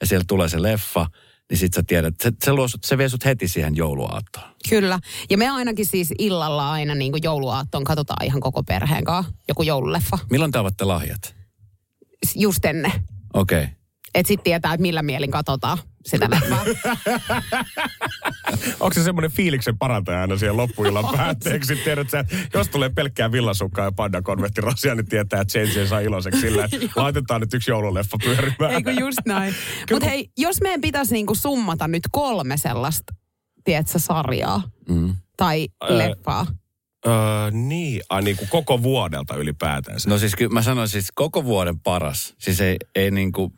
ja 0.01 0.07
siellä 0.07 0.25
tulee 0.27 0.50
se 0.50 0.62
leffa, 0.62 1.07
niin 1.50 1.58
sit 1.58 1.74
sä 1.74 1.84
tiedät, 1.88 2.16
se, 2.24 2.32
se, 2.44 2.54
luo 2.54 2.68
sut, 2.68 2.84
se 2.84 2.98
vie 2.98 3.10
sut 3.10 3.26
heti 3.26 3.48
siihen 3.48 3.76
jouluaattoon. 3.76 4.46
Kyllä. 4.70 5.00
Ja 5.30 5.38
me 5.38 5.50
ainakin 5.50 5.86
siis 5.86 6.14
illalla 6.20 6.72
aina 6.72 6.96
niin 6.96 7.12
kuin 7.12 7.24
jouluaattoon 7.24 7.84
katsotaan 7.84 8.26
ihan 8.26 8.42
koko 8.42 8.64
perheen 8.64 9.04
kanssa 9.04 9.34
joku 9.48 9.64
joululeffa. 9.64 10.20
Milloin 10.32 10.52
te 10.52 10.58
avatte 10.58 10.84
lahjat? 10.84 11.36
Just 12.36 12.66
ennen. 12.66 12.92
Okei. 13.34 13.64
Okay. 13.64 13.76
Että 14.14 14.28
sitten 14.28 14.44
tietää, 14.44 14.74
että 14.74 14.82
millä 14.82 15.04
mielin 15.04 15.32
katsotaan 15.32 15.78
sitä 16.06 16.28
leffaa. 16.30 16.66
Onko 18.80 18.94
se 18.94 19.04
semmoinen 19.04 19.31
fiiliksen 19.31 19.78
parantaja 19.78 20.22
aina 20.22 20.38
siihen 20.38 20.57
loppuillan 20.57 21.06
päätteeksi? 21.18 21.75
Tiedät 21.75 22.10
sä, 22.10 22.19
että 22.19 22.36
jos 22.54 22.69
tulee 22.69 22.90
pelkkää 22.90 23.31
villasukkaa 23.31 23.86
ja 23.86 23.92
pandakonvehtirasia, 23.92 24.96
niin 24.96 25.06
tietää, 25.06 25.42
että 25.42 25.60
James 25.60 25.90
saa 25.90 26.00
iloiseksi 26.00 26.42
sillä, 26.42 26.66
että 26.66 26.78
laitetaan 27.02 27.42
nyt 27.42 27.54
yksi 27.54 27.72
joululeffa 27.72 28.18
pyörimään. 28.24 28.72
Eikö 28.72 28.92
just 28.92 29.18
näin? 29.25 29.56
Mutta 29.92 30.10
hei, 30.10 30.30
jos 30.38 30.62
meidän 30.62 30.81
pitäisi 30.81 31.13
niinku 31.13 31.36
summata 31.36 31.88
nyt 31.88 32.04
kolme 32.12 32.58
sellaista, 32.58 33.13
tiedätkö, 33.63 34.00
sarjaa 34.00 34.62
Mm. 34.90 35.16
tai 35.38 35.68
leffaa. 35.88 36.46
Öö, 37.08 37.13
niin, 37.51 38.01
ai 38.10 38.22
niin 38.22 38.38
kuin 38.38 38.50
koko 38.50 38.84
vuodelta 38.84 39.36
ylipäätään. 39.36 39.98
No 40.08 40.18
siis 40.18 40.36
kyllä 40.36 40.54
mä 40.54 40.62
sanoin 40.62 40.90
siis 40.90 41.08
koko 41.16 41.44
vuoden 41.44 41.80
paras. 41.80 42.34
Siis 42.40 42.62
ei, 42.62 42.78
ei 42.96 43.12
niinku, 43.12 43.51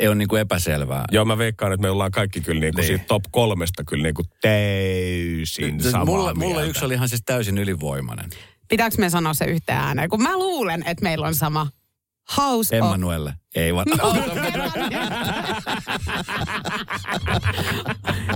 ei 0.00 0.08
ole 0.08 0.14
niinku 0.14 0.36
epäselvää. 0.36 1.04
Joo, 1.10 1.24
mä 1.24 1.38
veikkaan, 1.38 1.72
että 1.72 1.82
me 1.82 1.90
ollaan 1.90 2.10
kaikki 2.10 2.40
kyllä 2.40 2.60
niin 2.60 2.74
kuin 2.74 2.82
Niin. 2.82 2.86
siitä 2.88 3.04
top 3.08 3.22
kolmesta 3.30 3.84
kyllä 3.84 4.02
niin 4.02 4.14
kuin 4.14 4.26
täysin 4.40 5.80
Siis 5.80 5.92
samaa 5.92 6.04
mulle 6.04 6.34
mieltä. 6.34 6.62
yksi 6.62 6.84
oli 6.84 6.94
ihan 6.94 7.08
siis 7.08 7.22
täysin 7.26 7.58
ylivoimainen. 7.58 8.30
Pitääkö 8.68 8.96
me 8.98 9.10
sanoa 9.10 9.34
se 9.34 9.44
yhteen 9.44 9.78
ääneen? 9.78 10.08
Kun 10.08 10.22
mä 10.22 10.38
luulen, 10.38 10.82
että 10.86 11.02
meillä 11.02 11.26
on 11.26 11.34
sama 11.34 11.66
House 12.36 12.82
of... 12.82 12.90
Ei 13.54 13.74
vaan. 13.74 13.86
No, 13.98 14.14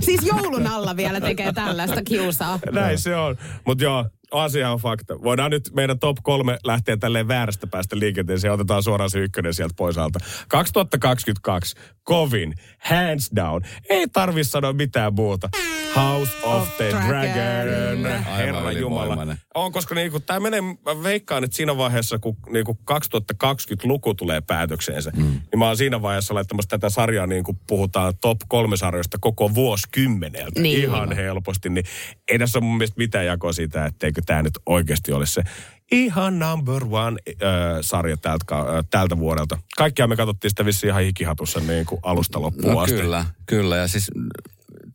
siis 0.05 0.21
joulun 0.23 0.67
alla 0.67 0.97
vielä 0.97 1.21
tekee 1.21 1.53
tällaista 1.53 2.03
kiusaa. 2.03 2.59
Näin 2.71 2.97
se 2.97 3.15
on. 3.15 3.37
Mutta 3.65 3.83
joo, 3.83 4.05
asia 4.31 4.71
on 4.71 4.79
fakta. 4.79 5.21
Voidaan 5.23 5.51
nyt 5.51 5.69
meidän 5.73 5.99
top 5.99 6.17
kolme 6.23 6.57
lähteä 6.63 6.97
tälleen 6.97 7.27
väärästä 7.27 7.67
päästä 7.67 7.99
liikenteeseen 7.99 8.49
ja 8.49 8.53
otetaan 8.53 8.83
suoraan 8.83 9.09
se 9.09 9.19
ykkönen 9.19 9.53
sieltä 9.53 9.73
pois 9.77 9.97
alta. 9.97 10.19
2022, 10.47 11.75
kovin, 12.03 12.53
hands 12.79 13.31
down. 13.35 13.61
Ei 13.89 14.07
tarvi 14.07 14.43
sanoa 14.43 14.73
mitään 14.73 15.13
muuta. 15.13 15.49
House 15.95 16.31
of, 16.43 16.61
Of 16.61 16.77
the 16.77 16.89
Dragon. 16.89 18.03
Dragon. 18.03 18.23
Herra 18.23 18.71
Jumala. 18.71 19.35
On, 19.55 19.71
koska 19.71 19.95
niinku, 19.95 20.19
tämä 20.19 20.39
menee, 20.39 20.61
mä 20.61 21.03
veikkaan, 21.03 21.43
että 21.43 21.57
siinä 21.57 21.77
vaiheessa, 21.77 22.19
kun 22.19 22.37
niinku 22.49 22.77
2020-luku 22.91 24.13
tulee 24.13 24.41
päätökseensä, 24.41 25.08
mm. 25.15 25.23
niin 25.23 25.59
mä 25.59 25.67
oon 25.67 25.77
siinä 25.77 26.01
vaiheessa 26.01 26.33
laittamassa 26.33 26.69
tätä 26.69 26.89
sarjaa, 26.89 27.27
niin 27.27 27.43
kuin 27.43 27.59
puhutaan 27.67 28.13
top 28.21 28.37
kolme 28.47 28.77
sarjoista 28.77 29.17
koko 29.21 29.55
vuosikymmeneltä. 29.55 30.61
Niin. 30.61 30.83
Ihan 30.83 31.15
helposti. 31.15 31.69
Niin 31.69 31.85
ei 32.27 32.39
tässä 32.39 32.59
ole 32.59 32.65
mun 32.65 32.77
mielestä 32.77 32.97
mitään 32.97 33.25
jakoa 33.25 33.53
siitä, 33.53 33.85
etteikö 33.85 34.21
tämä 34.25 34.43
nyt 34.43 34.59
oikeasti 34.65 35.11
ole 35.11 35.25
se 35.25 35.43
ihan 35.91 36.39
number 36.39 36.83
one 36.91 37.17
äh, 37.29 37.77
sarja 37.81 38.17
tältä, 38.17 38.55
äh, 38.55 38.63
tältä 38.89 39.17
vuodelta. 39.17 39.57
Kaikkia 39.77 40.07
me 40.07 40.15
katsottiin 40.15 40.51
sitä 40.51 40.65
vissiin 40.65 40.89
ihan 40.89 41.03
hikihatussa 41.03 41.59
niin 41.59 41.85
kuin 41.85 41.99
alusta 42.03 42.41
loppuun 42.41 42.73
No 42.73 42.79
asti. 42.79 42.95
kyllä, 42.95 43.25
kyllä. 43.45 43.77
Ja 43.77 43.87
siis 43.87 44.11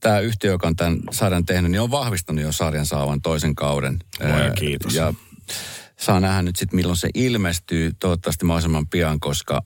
tämä 0.01 0.19
yhtiö, 0.19 0.51
joka 0.51 0.67
on 0.67 0.77
tämän 0.77 0.99
sarjan 1.11 1.47
tehnyt, 1.47 1.71
niin 1.71 1.81
on 1.81 1.91
vahvistanut 1.91 2.45
jo 2.45 2.53
sarjan 2.53 2.87
saavan 2.87 3.23
toisen 3.23 3.55
kauden. 3.55 3.99
Ää, 4.21 4.51
kiitos. 4.51 4.95
Ja 4.95 5.15
saa 5.97 6.21
nähdä 6.21 6.43
nyt 6.43 6.57
sitten, 6.57 6.77
milloin 6.77 6.97
se 6.97 7.09
ilmestyy. 7.15 7.93
Toivottavasti 8.01 8.45
mahdollisimman 8.45 8.87
pian, 8.87 9.21
koska 9.21 9.63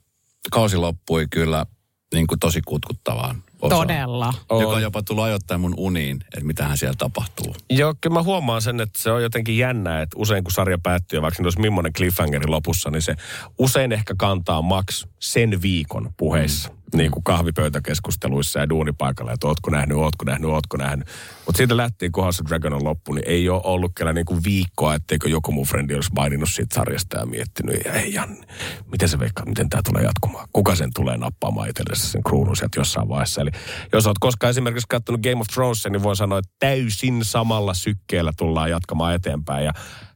kausi 0.51 0.77
loppui 0.77 1.27
kyllä 1.31 1.67
niin 2.15 2.27
kuin 2.27 2.39
tosi 2.39 2.61
kutkuttavaan 2.67 3.43
osaan. 3.63 3.81
Todella. 3.81 4.35
On. 4.49 4.63
Joka 4.63 4.75
on 4.75 4.83
jopa 4.83 5.03
tullut 5.03 5.25
ajoittain 5.25 5.61
mun 5.61 5.75
uniin, 5.77 6.19
että 6.35 6.45
mitähän 6.45 6.79
siellä 6.79 6.97
tapahtuu. 6.99 7.57
Joo, 7.71 7.95
kyllä 8.01 8.15
mä 8.15 8.23
huomaan 8.23 8.63
sen, 8.63 8.81
että 8.81 8.99
se 9.03 9.11
on 9.11 9.23
jotenkin 9.23 9.59
jännää, 9.59 10.03
että 10.03 10.17
usein 10.19 10.45
kun 10.45 10.53
sarja 10.53 10.79
päättyy, 10.83 11.23
vaikka 11.23 11.43
olisi 11.43 11.61
millainen 11.61 11.93
cliffhangeri 11.93 12.47
lopussa, 12.47 12.91
niin 12.91 13.03
se 13.03 13.15
usein 13.59 13.93
ehkä 13.93 14.15
kantaa 14.19 14.63
maks 14.63 15.07
sen 15.21 15.63
viikon 15.63 16.11
puheissa. 16.17 16.69
Mm. 16.69 16.78
Niin 16.95 17.11
kuin 17.11 17.25
kahvipöytäkeskusteluissa 17.25 18.59
ja 18.59 18.69
duunipaikalla, 18.69 19.33
että 19.33 19.47
ootko 19.47 19.71
nähnyt, 19.71 19.99
ootko 19.99 20.25
nähnyt, 20.25 20.51
ootko 20.51 20.77
nähnyt. 20.77 21.09
Mutta 21.47 21.57
siitä 21.57 21.77
lähtien, 21.77 22.13
kun 22.13 22.25
House 22.25 22.43
of 22.43 22.49
Dragon 22.49 22.73
on 22.73 22.85
loppu, 22.85 23.13
niin 23.13 23.29
ei 23.29 23.49
ole 23.49 23.61
ollut 23.65 23.93
kyllä 23.95 24.13
niin 24.13 24.25
kuin 24.25 24.45
viikkoa, 24.45 24.95
etteikö 24.95 25.29
joku 25.29 25.53
mun 25.53 25.67
frendi 25.67 25.95
olisi 25.95 26.13
maininnut 26.17 26.49
siitä 26.49 26.75
sarjasta 26.75 27.19
ja 27.19 27.27
miettinyt, 27.27 27.81
ja 27.85 27.93
ei 27.93 28.15
Janne, 28.15 28.47
miten 28.93 29.09
se 29.09 29.19
veikkaa, 29.19 29.47
miten 29.47 29.69
tämä 29.69 29.83
tulee 29.83 30.03
jatkumaan? 30.03 30.49
Kuka 30.53 30.75
sen 30.75 30.91
tulee 30.95 31.17
nappaamaan 31.17 31.69
itsellensä 31.69 32.07
sen 32.07 32.23
kruunun 32.23 32.57
sieltä 32.57 32.81
jossain 32.81 33.09
vaiheessa? 33.09 33.41
Eli 33.41 33.51
jos 33.93 34.07
oot 34.07 34.19
koskaan 34.19 34.51
esimerkiksi 34.51 34.87
katsonut 34.89 35.23
Game 35.23 35.41
of 35.41 35.47
Thrones, 35.55 35.85
niin 35.91 36.03
voin 36.03 36.17
sanoa, 36.17 36.39
että 36.39 36.53
täysin 36.59 37.25
samalla 37.25 37.75
sykkeellä 37.75 38.33
tullaan 38.37 38.71
jatkamaan 38.71 39.15
eteenpäin. 39.15 39.65
Ja 39.65 39.73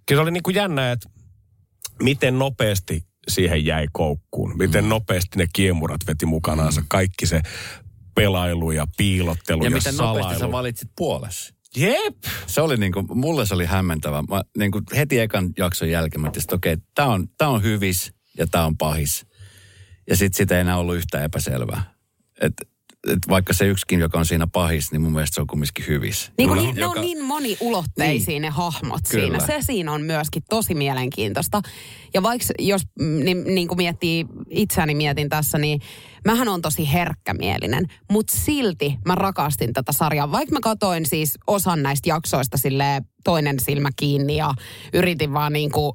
kyllä 0.07 0.19
se 0.19 0.23
oli 0.23 0.31
niin 0.31 0.43
kuin 0.43 0.57
jännä, 0.57 0.93
että 0.93 1.09
miten 2.03 2.39
nopeasti 2.39 3.05
siihen 3.29 3.65
jäi 3.65 3.87
koukkuun. 3.93 4.59
Miten 4.59 4.89
nopeasti 4.89 5.39
ne 5.39 5.47
kiemurat 5.53 6.01
veti 6.07 6.27
mukanaansa. 6.27 6.85
Kaikki 6.89 7.27
se 7.27 7.41
pelailu 8.15 8.71
ja 8.71 8.87
piilottelu 8.97 9.63
Ja 9.63 9.71
ja, 9.71 9.77
miten 9.77 9.95
salailu. 9.95 10.19
nopeasti 10.19 10.41
sä 10.41 10.53
valitsit 10.53 10.91
puolesi. 10.97 11.55
Jep. 11.77 12.17
Se 12.47 12.61
oli 12.61 12.77
niin 12.77 12.93
kuin, 12.93 13.07
mulle 13.15 13.47
se 13.47 13.55
oli 13.55 13.67
hämmentävä. 13.67 14.23
Mä 14.23 14.43
niin 14.59 14.71
kuin 14.71 14.85
heti 14.97 15.19
ekan 15.19 15.51
jakson 15.59 15.91
jälkeen 15.91 16.21
mä 16.21 16.29
tietysti, 16.29 16.55
okei, 16.55 16.73
okay, 16.73 16.85
tää 16.95 17.07
on, 17.07 17.29
tää 17.39 17.49
on 17.49 17.63
hyvis 17.63 18.13
ja 18.39 18.47
tää 18.47 18.67
on 18.67 18.77
pahis. 18.77 19.27
Ja 20.11 20.17
sitten 20.17 20.37
sitä 20.37 20.55
ei 20.55 20.61
enää 20.61 20.79
ollut 20.79 20.97
yhtään 20.97 21.25
epäselvää. 21.25 21.95
Et 22.41 22.53
että 23.09 23.29
vaikka 23.29 23.53
se 23.53 23.67
yksikin, 23.67 24.01
joka 24.01 24.19
on 24.19 24.27
siinä 24.27 24.47
pahis, 24.47 24.93
niin 24.93 25.01
mun 25.03 25.13
mielestä 25.13 25.35
se 25.35 25.41
on 25.41 25.47
kumminkin 25.47 25.85
hyvis. 25.89 26.33
Niin 26.39 26.49
kuin 26.49 26.57
No, 26.57 26.63
niin, 26.63 26.75
ne 26.75 26.81
joka- 26.81 27.01
on 27.01 27.05
niin 27.07 27.25
moniulotteisia 27.25 28.41
ne 28.41 28.49
hahmot 28.49 29.01
Kyllä. 29.11 29.25
siinä. 29.25 29.47
Se 29.47 29.67
siinä 29.67 29.93
on 29.93 30.03
myöskin 30.03 30.43
tosi 30.49 30.75
mielenkiintoista. 30.75 31.61
Ja 32.15 32.23
vaikka 32.23 32.47
jos 32.59 32.83
mm, 33.01 33.25
niin, 33.25 33.45
niin 33.55 33.69
kuin 33.69 33.77
miettii, 33.77 34.27
itseäni 34.51 34.95
mietin 34.95 35.29
tässä, 35.29 35.59
niin 35.59 35.81
mähän 36.25 36.49
on 36.49 36.63
tosi 36.63 36.93
herkkämielinen. 36.93 37.87
Mutta 38.11 38.37
silti 38.37 38.97
mä 39.07 39.15
rakastin 39.15 39.73
tätä 39.73 39.93
sarjaa. 39.93 40.33
Vaikka 40.33 40.53
mä 40.53 40.61
katoin 40.61 41.07
siis 41.07 41.39
osan 41.47 41.83
näistä 41.83 42.09
jaksoista 42.09 42.59
sille 42.59 43.03
toinen 43.25 43.61
silmä 43.61 43.89
kiinni 43.97 44.37
ja 44.37 44.55
yritin 44.93 45.33
vaan 45.33 45.53
niin 45.53 45.71
kuin 45.71 45.93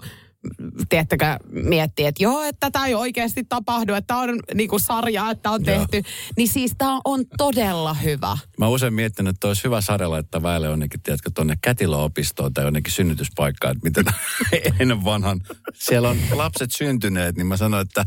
tiedättekö, 0.90 1.26
miettiä, 1.50 2.10
että 2.10 2.24
joo, 2.24 2.44
että 2.44 2.72
tämä 2.72 2.86
ei 2.86 2.96
oikeasti 2.96 3.44
tapahdu, 3.50 3.94
että 3.94 4.08
tämä 4.08 4.20
on 4.20 4.40
niin 4.54 4.70
kuin 4.70 4.80
sarja, 4.80 5.32
että 5.32 5.52
on 5.52 5.64
tehty. 5.64 6.02
Niin 6.38 6.48
siis 6.48 6.72
tämä 6.78 7.00
on 7.06 7.26
todella 7.38 7.94
hyvä. 7.94 8.38
Mä 8.58 8.68
usein 8.68 8.94
miettinyt, 8.94 9.36
että 9.36 9.48
olisi 9.48 9.64
hyvä 9.64 9.82
sarja 9.82 10.10
laittaa 10.10 10.44
väelle 10.44 10.68
jonnekin, 10.68 11.02
tiedätkö, 11.02 11.32
tuonne 11.36 11.58
kätilöopistoon 11.62 12.54
tai 12.54 12.64
jonnekin 12.64 12.94
synnytyspaikkaan, 12.94 13.76
että 13.76 13.88
miten 13.88 14.06
ennen 14.80 15.04
vanhan. 15.04 15.42
Siellä 15.74 16.10
on 16.10 16.18
lapset 16.32 16.70
syntyneet, 16.72 17.36
niin 17.36 17.48
mä 17.48 17.58
sanoin, 17.58 17.82
että 17.82 18.06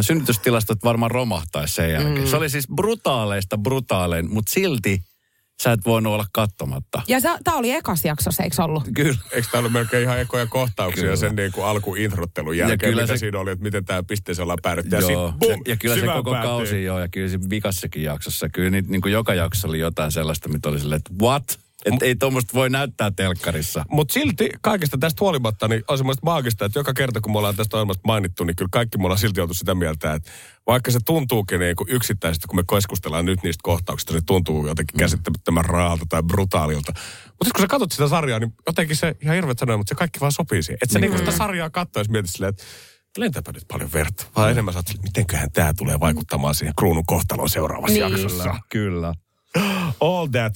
synnytystilastot 0.00 0.84
varmaan 0.84 1.10
romahtaisi 1.10 1.74
sen 1.74 1.92
jälkeen. 1.92 2.18
Mm. 2.18 2.26
Se 2.26 2.36
oli 2.36 2.50
siis 2.50 2.68
brutaaleista 2.74 3.58
brutaalein, 3.58 4.34
mutta 4.34 4.52
silti 4.52 5.02
sä 5.62 5.72
et 5.72 5.80
voinut 5.86 6.12
olla 6.12 6.26
katsomatta. 6.32 7.02
Ja 7.08 7.18
tämä 7.44 7.56
oli 7.56 7.70
ekas 7.70 8.04
jaksossa, 8.04 8.42
eikö 8.42 8.62
ollut? 8.64 8.84
Kyllä. 8.94 9.18
Eikö 9.32 9.48
tämä 9.50 9.58
ollut 9.58 9.72
melkein 9.72 10.02
ihan 10.02 10.20
ekoja 10.20 10.46
kohtauksia 10.46 11.02
Kyllä. 11.02 11.16
sen 11.16 11.36
niin 11.36 11.52
kuin 11.52 11.66
alkuintrottelun 11.66 12.58
Ja 12.58 12.68
jälkeen, 12.68 12.90
kyllä 12.92 13.02
mitä 13.02 13.14
se- 13.14 13.18
siinä 13.18 13.38
oli, 13.38 13.50
että 13.50 13.62
miten 13.62 13.84
tämä 13.84 14.02
pisteeseen 14.02 14.42
ollaan 14.42 14.58
päädytty. 14.62 14.96
Ja, 14.96 15.00
sit, 15.02 15.14
boom, 15.38 15.60
ja 15.68 15.76
kyllä 15.76 15.94
se 15.94 16.06
koko 16.06 16.30
kausi 16.30 16.84
joo, 16.84 16.98
ja 17.00 17.08
kyllä 17.08 17.28
se 17.28 17.38
vikassakin 17.50 18.02
jaksossa. 18.02 18.48
Kyllä 18.48 18.70
niitä, 18.70 18.90
niin 18.90 19.00
kuin 19.00 19.12
joka 19.12 19.34
jaksossa 19.34 19.68
oli 19.68 19.78
jotain 19.78 20.12
sellaista, 20.12 20.48
mitä 20.48 20.68
oli 20.68 20.80
silleen, 20.80 20.96
että 20.96 21.24
what? 21.24 21.58
Että 21.84 22.04
ei 22.04 22.16
tuommoista 22.16 22.54
voi 22.54 22.70
näyttää 22.70 23.10
telkkarissa. 23.10 23.84
Mutta 23.90 24.14
silti 24.14 24.50
kaikesta 24.60 24.98
tästä 24.98 25.20
huolimatta, 25.20 25.68
niin 25.68 25.82
on 25.88 25.98
semmoista 25.98 26.20
maagista, 26.24 26.64
että 26.64 26.78
joka 26.78 26.94
kerta 26.94 27.20
kun 27.20 27.32
me 27.32 27.38
ollaan 27.38 27.56
tästä 27.56 27.76
ohjelmasta 27.76 28.02
mainittu, 28.06 28.44
niin 28.44 28.56
kyllä 28.56 28.68
kaikki 28.72 28.98
me 28.98 29.04
ollaan 29.04 29.18
silti 29.18 29.40
oltu 29.40 29.54
sitä 29.54 29.74
mieltä, 29.74 30.14
että 30.14 30.30
vaikka 30.66 30.90
se 30.90 30.98
tuntuukin 31.04 31.60
niin 31.60 31.76
kuin 31.76 31.90
yksittäisesti, 31.90 32.46
kun 32.46 32.58
me 32.58 32.62
keskustellaan 32.74 33.24
nyt 33.24 33.42
niistä 33.42 33.60
kohtauksista, 33.62 34.12
se 34.12 34.20
tuntuu 34.26 34.66
jotenkin 34.66 34.98
käsittämättömän 34.98 35.64
raalta 35.64 36.06
tai 36.08 36.22
brutaalilta. 36.22 36.92
Mutta 37.26 37.50
kun 37.54 37.60
sä 37.60 37.66
katsot 37.66 37.92
sitä 37.92 38.08
sarjaa, 38.08 38.38
niin 38.38 38.54
jotenkin 38.66 38.96
se 38.96 39.16
ihan 39.22 39.34
hirveät 39.34 39.58
sanoja, 39.58 39.76
mutta 39.76 39.88
se 39.88 39.94
kaikki 39.94 40.20
vaan 40.20 40.32
sopii 40.32 40.62
siihen. 40.62 40.78
Että 40.82 40.92
sä 40.92 40.98
niin. 40.98 41.18
sitä 41.18 41.30
sarjaa 41.32 41.70
katsois 41.70 42.08
mietit 42.08 42.30
silleen, 42.30 42.50
että 42.50 42.64
lentäpä 43.18 43.52
nyt 43.52 43.64
paljon 43.72 43.92
verta. 43.92 44.26
Vaan 44.36 44.50
enemmän 44.50 44.74
sä 44.74 44.82
mitenköhän 45.02 45.52
tämä 45.52 45.74
tulee 45.78 46.00
vaikuttamaan 46.00 46.54
siihen 46.54 46.74
kruunun 46.78 47.06
kohtaloon 47.06 47.48
seuraavassa 47.48 47.92
Niin. 47.98 48.12
jaksossa. 48.12 48.54
Kyllä. 48.68 49.14
All 50.00 50.26
that. 50.26 50.54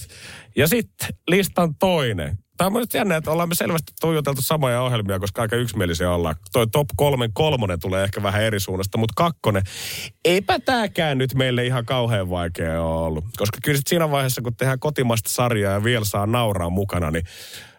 Ja 0.56 0.68
sitten 0.68 1.08
listan 1.28 1.74
toinen. 1.74 2.38
Tämä 2.56 2.66
on 2.66 2.72
nyt 2.72 2.94
jännä, 2.94 3.16
että 3.16 3.30
ollaan 3.30 3.48
me 3.48 3.54
selvästi 3.54 3.92
tuijoteltu 4.00 4.42
samoja 4.42 4.82
ohjelmia, 4.82 5.18
koska 5.18 5.42
aika 5.42 5.56
yksimielisiä 5.56 6.10
ollaan. 6.10 6.34
Toi 6.52 6.66
top 6.66 6.88
kolmen 6.96 7.30
kolmonen 7.32 7.80
tulee 7.80 8.04
ehkä 8.04 8.22
vähän 8.22 8.42
eri 8.42 8.60
suunnasta, 8.60 8.98
mutta 8.98 9.12
kakkonen, 9.16 9.62
eipä 10.24 10.58
tääkään 10.58 11.18
nyt 11.18 11.34
meille 11.34 11.66
ihan 11.66 11.84
kauhean 11.84 12.30
vaikea 12.30 12.82
ollut. 12.82 13.24
Koska 13.36 13.58
kyllä 13.62 13.76
sit 13.76 13.86
siinä 13.86 14.10
vaiheessa, 14.10 14.42
kun 14.42 14.56
tehdään 14.56 14.80
kotimaista 14.80 15.30
sarjaa 15.30 15.72
ja 15.72 15.84
vielä 15.84 16.04
saa 16.04 16.26
nauraa 16.26 16.70
mukana, 16.70 17.10
niin 17.10 17.24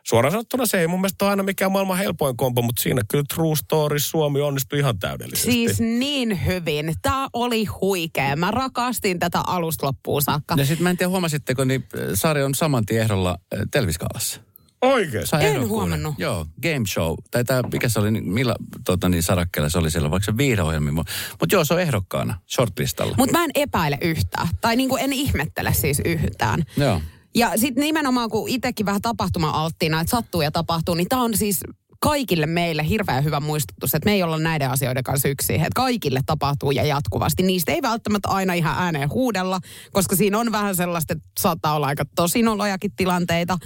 suoraan 0.04 0.32
sanottuna 0.32 0.66
se 0.66 0.80
ei 0.80 0.88
mun 0.88 1.02
mielestä 1.02 1.26
ole 1.26 1.30
aina 1.30 1.44
mikään 1.44 1.72
maailman 1.72 1.98
helpoin 1.98 2.38
kompo, 2.38 2.62
mutta 2.62 2.82
siinä 2.82 3.02
kyllä 3.10 3.24
True 3.36 3.56
Story 3.56 4.00
Suomi 4.00 4.42
onnistui 4.42 4.80
ihan 4.80 5.00
täydellisesti. 5.00 5.52
Siis 5.52 5.80
niin 5.80 6.46
hyvin. 6.46 6.94
Tämä 7.02 7.28
oli 7.34 7.66
huikea. 7.66 8.36
Mä 8.36 8.52
rakastin 8.52 9.20
tätä 9.20 9.42
alusta 9.48 9.86
loppuun 9.86 10.22
saakka. 10.22 10.56
Ja 10.58 10.66
sitten 10.66 10.84
mä 10.84 10.90
en 10.90 10.98
tiedä, 10.98 11.10
huomasitteko, 11.10 11.64
niin 11.64 11.84
äh, 11.96 12.02
sarja 12.14 12.46
on 12.46 12.56
saman 12.56 12.86
tien 12.86 13.02
ehdolla 13.02 13.38
äh, 13.54 13.60
Telviskaalassa. 13.72 14.42
Oikein. 14.82 15.28
Sai 15.28 15.46
En 15.46 15.68
huomannut. 15.68 16.16
Joo, 16.18 16.46
game 16.62 16.86
show. 16.90 17.16
Tai 17.32 17.44
tää, 17.44 17.62
mikä 17.74 17.90
se 17.90 18.00
oli, 18.00 18.12
niin 18.12 18.30
millä 18.30 18.56
tota, 18.86 19.10
niin 19.10 19.24
sarakkeella 19.24 19.70
se 19.70 19.78
oli 19.78 19.92
siellä, 19.92 20.12
vaikka 20.12 20.26
se 20.26 20.38
viihdeohjelmi. 20.38 20.92
Mutta 20.92 21.16
joo, 21.52 21.66
se 21.66 21.74
on 21.74 21.82
ehdokkaana, 21.82 22.40
shortlistalla. 22.54 23.16
Mutta 23.18 23.38
mä 23.38 23.44
en 23.44 23.52
epäile 23.56 23.98
yhtään. 24.02 24.48
Tai 24.62 24.76
niinku 24.76 24.96
en 24.96 25.14
ihmettele 25.14 25.74
siis 25.74 26.02
yhtään. 26.06 26.64
Joo. 26.78 27.02
Ja 27.36 27.52
sitten 27.56 27.82
nimenomaan, 27.82 28.30
kun 28.30 28.50
itsekin 28.50 28.86
vähän 28.86 29.02
tapahtuma-alttiina, 29.02 30.02
että 30.02 30.12
sattuu 30.12 30.42
ja 30.42 30.52
tapahtuu, 30.52 30.96
niin 30.96 31.10
tämä 31.10 31.22
on 31.22 31.38
siis 31.38 31.60
kaikille 32.00 32.46
meille 32.46 32.88
hirveän 32.90 33.24
hyvä 33.24 33.40
muistutus, 33.40 33.96
että 33.96 34.10
me 34.10 34.14
ei 34.14 34.24
olla 34.24 34.38
näiden 34.38 34.70
asioiden 34.70 35.04
kanssa 35.04 35.28
yksin. 35.28 35.56
Että 35.56 35.70
kaikille 35.76 36.20
tapahtuu 36.26 36.72
ja 36.72 36.84
jatkuvasti. 36.84 37.44
Niistä 37.44 37.72
ei 37.72 37.82
välttämättä 37.82 38.30
aina 38.30 38.54
ihan 38.54 38.84
ääneen 38.84 39.10
huudella, 39.10 39.60
koska 39.92 40.16
siinä 40.16 40.40
on 40.40 40.52
vähän 40.52 40.76
sellaista, 40.76 41.14
että 41.14 41.30
saattaa 41.40 41.76
olla 41.76 41.88
aika 41.88 42.06
tosi 42.16 42.42
nolojakin 42.42 42.92
tilanteita. 42.96 43.58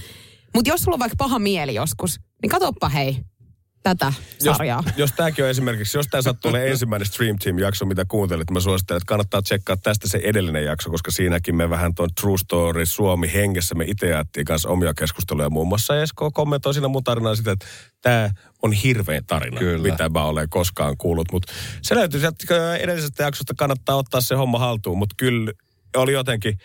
Mutta 0.56 0.70
jos 0.70 0.82
sulla 0.82 0.96
on 0.96 1.00
vaikka 1.00 1.16
paha 1.18 1.40
mieli 1.40 1.76
joskus, 1.76 2.20
niin 2.42 2.50
katoppa 2.50 2.90
hei 2.90 3.18
tätä 3.86 4.14
jos, 4.42 4.58
sarjaa. 4.58 4.84
jos 4.98 5.12
tämäkin 5.12 5.44
on 5.46 5.50
esimerkiksi, 5.50 5.98
jos 5.98 6.08
tämä 6.08 6.22
sattuu 6.22 6.50
olemaan 6.50 6.72
ensimmäinen 6.72 7.06
Stream 7.06 7.38
Team-jakso, 7.44 7.86
mitä 7.86 8.06
kuuntelit, 8.08 8.52
mä 8.52 8.60
suosittelen, 8.60 8.98
että 8.98 9.08
kannattaa 9.08 9.42
tsekkaa 9.42 9.78
tästä 9.78 10.10
se 10.10 10.20
edellinen 10.24 10.66
jakso, 10.66 10.90
koska 10.90 11.12
siinäkin 11.12 11.56
me 11.56 11.70
vähän 11.70 11.96
tuon 11.96 12.10
True 12.22 12.38
Story 12.38 12.86
Suomi 12.86 13.34
hengessä, 13.34 13.76
me 13.76 13.86
itse 13.88 14.08
jaettiin 14.08 14.46
kanssa 14.46 14.70
omia 14.70 14.94
keskusteluja. 14.94 15.50
Muun 15.50 15.68
muassa 15.68 16.02
Esko 16.02 16.32
kommentoi 16.32 16.74
siinä 16.74 16.88
mun 16.88 17.04
tarinaa 17.04 17.36
sitä, 17.36 17.52
että 17.52 17.66
tämä 18.02 18.30
on 18.62 18.72
hirveä 18.74 19.22
tarina, 19.28 19.60
Kyllä. 19.60 19.92
mitä 19.92 20.10
mä 20.10 20.24
olen 20.24 20.50
koskaan 20.50 20.98
kuullut. 20.98 21.32
Mutta 21.32 21.54
se 21.82 21.96
löytyy 21.96 22.20
sieltä 22.20 22.76
edellisestä 22.78 23.24
jaksosta, 23.24 23.54
kannattaa 23.58 23.96
ottaa 23.96 24.22
se 24.22 24.36
homma 24.36 24.60
haltuun, 24.60 24.98
mutta 24.98 25.16
kyllä 25.18 25.52
oli 25.96 26.14
jotenkin, 26.14 26.58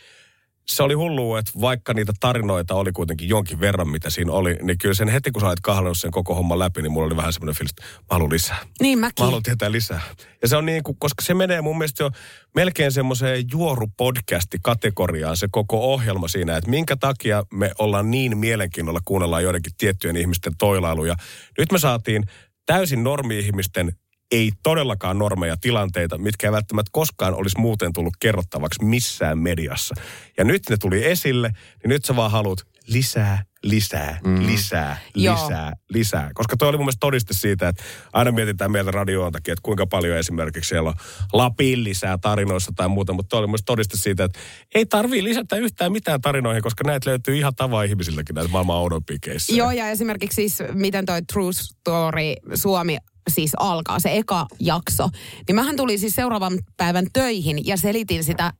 se 0.66 0.82
oli 0.82 0.94
hullu, 0.94 1.36
että 1.36 1.52
vaikka 1.60 1.94
niitä 1.94 2.12
tarinoita 2.20 2.74
oli 2.74 2.92
kuitenkin 2.92 3.28
jonkin 3.28 3.60
verran, 3.60 3.88
mitä 3.88 4.10
siinä 4.10 4.32
oli, 4.32 4.56
niin 4.62 4.78
kyllä 4.78 4.94
sen 4.94 5.08
heti 5.08 5.30
kun 5.30 5.40
sä 5.40 5.46
olet 5.48 5.60
kahlannut 5.60 5.98
sen 5.98 6.10
koko 6.10 6.34
homman 6.34 6.58
läpi, 6.58 6.82
niin 6.82 6.92
mulla 6.92 7.06
oli 7.06 7.16
vähän 7.16 7.32
semmoinen 7.32 7.54
fiilis, 7.54 7.70
että 7.70 7.82
mä 7.82 8.06
haluan 8.10 8.32
lisää. 8.32 8.58
Niin 8.80 8.98
Mä 8.98 9.06
mäkin. 9.06 9.24
haluan 9.24 9.42
tietää 9.42 9.72
lisää. 9.72 10.00
Ja 10.42 10.48
se 10.48 10.56
on 10.56 10.66
niin 10.66 10.82
kuin, 10.82 10.96
koska 10.98 11.22
se 11.22 11.34
menee 11.34 11.60
mun 11.62 11.78
mielestä 11.78 12.02
jo 12.04 12.10
melkein 12.54 12.92
semmoiseen 12.92 13.44
juorupodcasti-kategoriaan 13.52 15.36
se 15.36 15.48
koko 15.50 15.92
ohjelma 15.92 16.28
siinä, 16.28 16.56
että 16.56 16.70
minkä 16.70 16.96
takia 16.96 17.44
me 17.52 17.72
ollaan 17.78 18.10
niin 18.10 18.38
mielenkiinnolla 18.38 19.00
kuunnellaan 19.04 19.42
joidenkin 19.42 19.72
tiettyjen 19.78 20.16
ihmisten 20.16 20.52
toilailuja. 20.58 21.14
Nyt 21.58 21.72
me 21.72 21.78
saatiin 21.78 22.24
täysin 22.66 23.04
normi-ihmisten 23.04 23.92
ei 24.30 24.52
todellakaan 24.62 25.18
normeja 25.18 25.56
tilanteita, 25.60 26.18
mitkä 26.18 26.46
ei 26.46 26.52
välttämättä 26.52 26.90
koskaan 26.92 27.34
olisi 27.34 27.58
muuten 27.58 27.92
tullut 27.92 28.14
kerrottavaksi 28.20 28.84
missään 28.84 29.38
mediassa. 29.38 29.94
Ja 30.38 30.44
nyt 30.44 30.62
ne 30.70 30.76
tuli 30.76 31.04
esille, 31.04 31.48
niin 31.48 31.88
nyt 31.88 32.04
sä 32.04 32.16
vaan 32.16 32.30
haluat 32.30 32.58
lisää, 32.86 33.44
lisää, 33.62 34.18
mm. 34.24 34.46
lisää, 34.46 34.96
Joo. 35.14 35.34
lisää, 35.34 35.72
lisää. 35.88 36.30
Koska 36.34 36.56
toi 36.56 36.68
oli 36.68 36.76
mun 36.76 36.84
mielestä 36.84 37.00
todiste 37.00 37.34
siitä, 37.34 37.68
että 37.68 37.82
aina 38.12 38.32
mietitään 38.32 38.72
meiltä 38.72 38.90
radioon 38.90 39.32
takia, 39.32 39.52
että 39.52 39.62
kuinka 39.62 39.86
paljon 39.86 40.18
esimerkiksi 40.18 40.68
siellä 40.68 40.88
on 40.88 40.94
Lapin 41.32 41.84
lisää 41.84 42.18
tarinoissa 42.18 42.72
tai 42.76 42.88
muuta, 42.88 43.12
mutta 43.12 43.28
toi 43.28 43.38
oli 43.38 43.46
mun 43.46 43.50
mielestä 43.50 43.66
todiste 43.66 43.96
siitä, 43.96 44.24
että 44.24 44.38
ei 44.74 44.86
tarvii 44.86 45.24
lisätä 45.24 45.56
yhtään 45.56 45.92
mitään 45.92 46.20
tarinoihin, 46.20 46.62
koska 46.62 46.84
näitä 46.86 47.10
löytyy 47.10 47.36
ihan 47.36 47.54
tavan 47.54 47.86
ihmisiltäkin 47.86 48.34
näitä 48.34 48.50
maailman 48.50 48.76
oudompia. 48.76 49.18
Joo, 49.48 49.70
ja 49.70 49.90
esimerkiksi 49.90 50.34
siis, 50.34 50.62
miten 50.72 51.06
toi 51.06 51.22
True 51.22 51.52
Story 51.52 52.34
Suomi 52.54 52.96
siis 53.30 53.52
alkaa, 53.56 54.00
se 54.00 54.16
eka 54.16 54.46
jakso. 54.60 55.08
Niin 55.48 55.56
mähän 55.56 55.76
tulin 55.76 55.98
siis 55.98 56.14
seuraavan 56.14 56.58
päivän 56.76 57.06
töihin 57.12 57.66
ja 57.66 57.76
selitin 57.76 58.24
sitä 58.24 58.52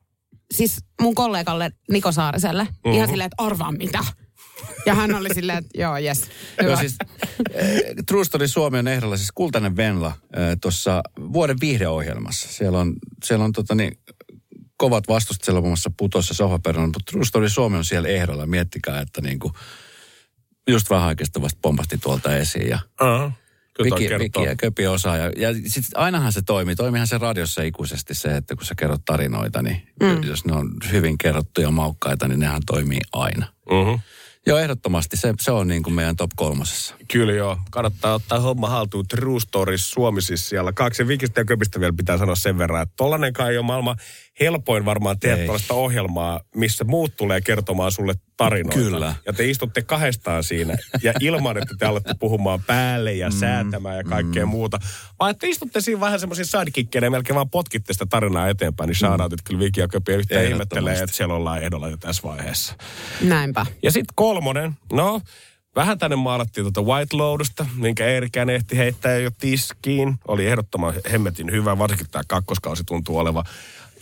siis 0.54 0.78
mun 1.00 1.14
kollegalle 1.14 1.70
Niko 1.90 2.12
Saariselle. 2.12 2.62
Uh-huh. 2.62 2.96
Ihan 2.96 3.08
silleen, 3.08 3.26
että 3.26 3.44
arvaa 3.44 3.72
mitä. 3.72 4.04
Ja 4.86 4.94
hän 4.94 5.14
oli 5.14 5.34
silleen, 5.34 5.58
että 5.58 5.80
joo, 5.80 5.96
jes. 5.96 6.22
Hyvä. 6.62 6.76
siis 6.76 6.96
eh, 7.54 7.82
True 8.06 8.24
Story 8.24 8.48
Suomi 8.48 8.78
on 8.78 8.88
ehdolla 8.88 9.16
siis 9.16 9.32
Kultainen 9.34 9.76
Venla 9.76 10.12
eh, 10.36 10.56
tuossa 10.62 11.02
vuoden 11.32 11.56
viihdeohjelmassa. 11.60 12.48
Siellä 12.52 12.78
on, 12.78 12.94
siellä 13.24 13.44
on 13.44 13.52
tota 13.52 13.74
niin, 13.74 13.98
kovat 14.76 15.08
vastustat 15.08 15.44
siellä 15.44 15.60
muun 15.60 15.70
muassa 15.70 15.90
putossa 15.98 16.34
sohvaperunat, 16.34 16.86
mutta 16.86 17.10
True 17.10 17.24
Story 17.24 17.48
Suomi 17.48 17.76
on 17.76 17.84
siellä 17.84 18.08
ehdolla. 18.08 18.46
Miettikää, 18.46 19.00
että 19.00 19.20
niinku, 19.20 19.52
just 20.68 20.90
vähän 20.90 21.08
oikeastaan 21.08 21.42
vasta 21.42 21.58
pompasti 21.62 21.98
tuolta 21.98 22.36
esiin 22.36 22.68
ja 22.68 22.78
Uh-huh. 23.00 23.32
Viki. 23.84 24.18
Viki 24.18 24.42
ja 24.42 24.56
Köpi 24.56 24.86
osaa. 24.86 25.16
Ja, 25.16 25.32
ja 25.36 25.54
sit 25.66 25.84
ainahan 25.94 26.32
se 26.32 26.42
toimii. 26.42 26.76
Toimihan 26.76 27.06
se 27.06 27.18
radiossa 27.18 27.62
ikuisesti 27.62 28.14
se, 28.14 28.36
että 28.36 28.56
kun 28.56 28.66
sä 28.66 28.74
kerrot 28.74 29.04
tarinoita, 29.04 29.62
niin 29.62 29.82
mm. 30.02 30.22
jos 30.22 30.44
ne 30.44 30.52
on 30.52 30.70
hyvin 30.92 31.18
kerrottuja 31.18 31.70
maukkaita, 31.70 32.28
niin 32.28 32.40
nehän 32.40 32.62
toimii 32.66 33.00
aina. 33.12 33.46
Uh-huh. 33.70 34.00
Joo, 34.46 34.58
ehdottomasti. 34.58 35.16
Se, 35.16 35.34
se 35.40 35.50
on 35.50 35.68
niin 35.68 35.82
kuin 35.82 35.94
meidän 35.94 36.16
top 36.16 36.30
kolmosessa. 36.36 36.94
Kyllä 37.12 37.32
joo. 37.32 37.58
Kannattaa 37.70 38.14
ottaa 38.14 38.40
homma 38.40 38.68
haltuun. 38.68 39.08
True 39.08 39.40
Stories 39.40 39.90
Suomi 39.90 40.22
siis 40.22 40.48
siellä. 40.48 40.72
Kaksi 40.72 41.08
Vikistä 41.08 41.40
ja 41.40 41.44
Köpistä 41.44 41.80
vielä 41.80 41.92
pitää 41.96 42.18
sanoa 42.18 42.34
sen 42.34 42.58
verran, 42.58 42.82
että 42.82 42.94
tollanenkaan 42.96 43.50
ei 43.50 43.58
ole 43.58 43.66
maailman 43.66 43.96
helpoin 44.40 44.85
varmaan 44.85 45.20
tehdä 45.20 45.37
tällaista 45.37 45.75
ohjelmaa, 45.75 46.40
missä 46.54 46.85
muut 46.85 47.16
tulee 47.16 47.40
kertomaan 47.40 47.92
sulle 47.92 48.14
tarinoita. 48.37 48.78
Kyllä. 48.78 49.14
Ja 49.26 49.32
te 49.32 49.44
istutte 49.44 49.82
kahdestaan 49.82 50.44
siinä. 50.44 50.76
Ja 51.02 51.12
ilman, 51.20 51.59
että 51.59 51.75
te 51.78 51.87
alatte 51.87 52.14
puhumaan 52.20 52.62
päälle 52.62 53.12
ja 53.12 53.30
säätämään 53.30 53.97
ja 53.97 54.04
kaikkea 54.04 54.47
muuta. 54.47 54.78
Vaan 55.18 55.30
että 55.30 55.47
istutte 55.47 55.80
siinä 55.80 56.00
vähän 56.00 56.20
semmoisia 56.20 56.44
sidekickkejä 56.44 57.06
ja 57.06 57.11
melkein 57.11 57.35
vaan 57.35 57.50
potkitte 57.50 57.92
sitä 57.92 58.06
tarinaa 58.06 58.49
eteenpäin. 58.49 58.88
Niin 58.88 58.97
shoutoutit 58.97 59.42
kyllä 59.44 59.61
Viki 59.61 59.80
ja 59.80 59.88
Köpi 59.88 60.12
yhtään 60.12 60.47
ihmettelee, 60.47 60.99
että 60.99 61.16
siellä 61.16 61.35
ollaan 61.35 61.62
ehdolla 61.62 61.88
jo 61.88 61.97
tässä 61.97 62.23
vaiheessa. 62.23 62.75
Näinpä. 63.20 63.66
Ja 63.82 63.90
sitten 63.90 64.14
kolmonen, 64.14 64.73
no 64.92 65.20
vähän 65.76 65.99
tänne 65.99 66.16
maalattiin 66.16 66.64
tuota 66.64 66.82
White 66.82 67.16
Loadusta, 67.16 67.66
minkä 67.76 68.06
Eerikään 68.06 68.50
ehti 68.50 68.76
heittää 68.76 69.16
jo 69.16 69.30
tiskiin. 69.30 70.14
Oli 70.28 70.47
ehdottoman 70.47 70.94
hemmetin 71.12 71.50
hyvä, 71.50 71.78
varsinkin 71.78 72.11
tämä 72.11 72.23
kakkoskausi 72.28 72.85
tuntuu 72.85 73.18
olevan 73.18 73.44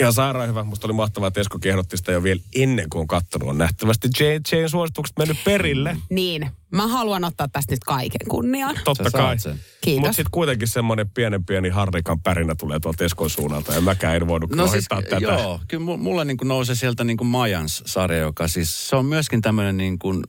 ihan 0.01 0.13
sairaan 0.13 0.49
hyvä. 0.49 0.65
Musta 0.65 0.87
oli 0.87 0.93
mahtavaa, 0.95 1.29
että 1.29 1.41
Esko 1.41 1.59
ehdotti 1.65 1.97
sitä 1.97 2.13
jo 2.13 2.23
vielä 2.23 2.41
ennen 2.55 2.91
kuin 2.91 3.01
on 3.01 3.07
kattonut. 3.07 3.49
On 3.49 3.59
nähtävästi 3.59 4.09
J.J. 4.21 4.67
suositukset 4.67 5.19
mennyt 5.19 5.37
perille. 5.45 5.97
Niin, 6.11 6.51
mä 6.73 6.87
haluan 6.87 7.25
ottaa 7.25 7.49
tästä 7.49 7.73
nyt 7.73 7.85
kaiken 7.85 8.29
kunniaan. 8.29 8.77
Totta 8.85 9.11
kai. 9.11 9.39
sen. 9.39 9.61
Kiitos. 9.81 10.01
Mutta 10.01 10.13
sitten 10.17 10.31
kuitenkin 10.31 10.69
semmoinen 10.69 11.11
pienen 11.11 11.45
pieni 11.45 11.69
harrikan 11.69 12.21
pärinä 12.21 12.55
tulee 12.55 12.81
tuolta 12.81 13.05
Eskon 13.05 13.31
suunnalta. 13.31 13.75
Ja 13.75 13.81
mäkään 13.81 14.17
en 14.17 14.29
voinut 14.29 14.51
No 14.51 14.67
siis, 14.67 14.85
tätä. 14.89 15.17
joo, 15.17 15.61
kyllä 15.69 15.85
mu- 15.95 15.97
mulle 15.97 16.25
niin 16.25 16.37
kuin 16.37 16.49
nousee 16.49 16.75
sieltä 16.75 17.05
niin 17.05 17.17
kuin 17.17 17.29
Mayans-sarja, 17.29 18.19
joka 18.19 18.49
siis, 18.49 18.89
se 18.89 18.97
on 18.97 19.07
myöskin 19.07 19.41
tämmöinen 19.43 19.77
niin 19.77 19.99
kuin, 19.99 20.25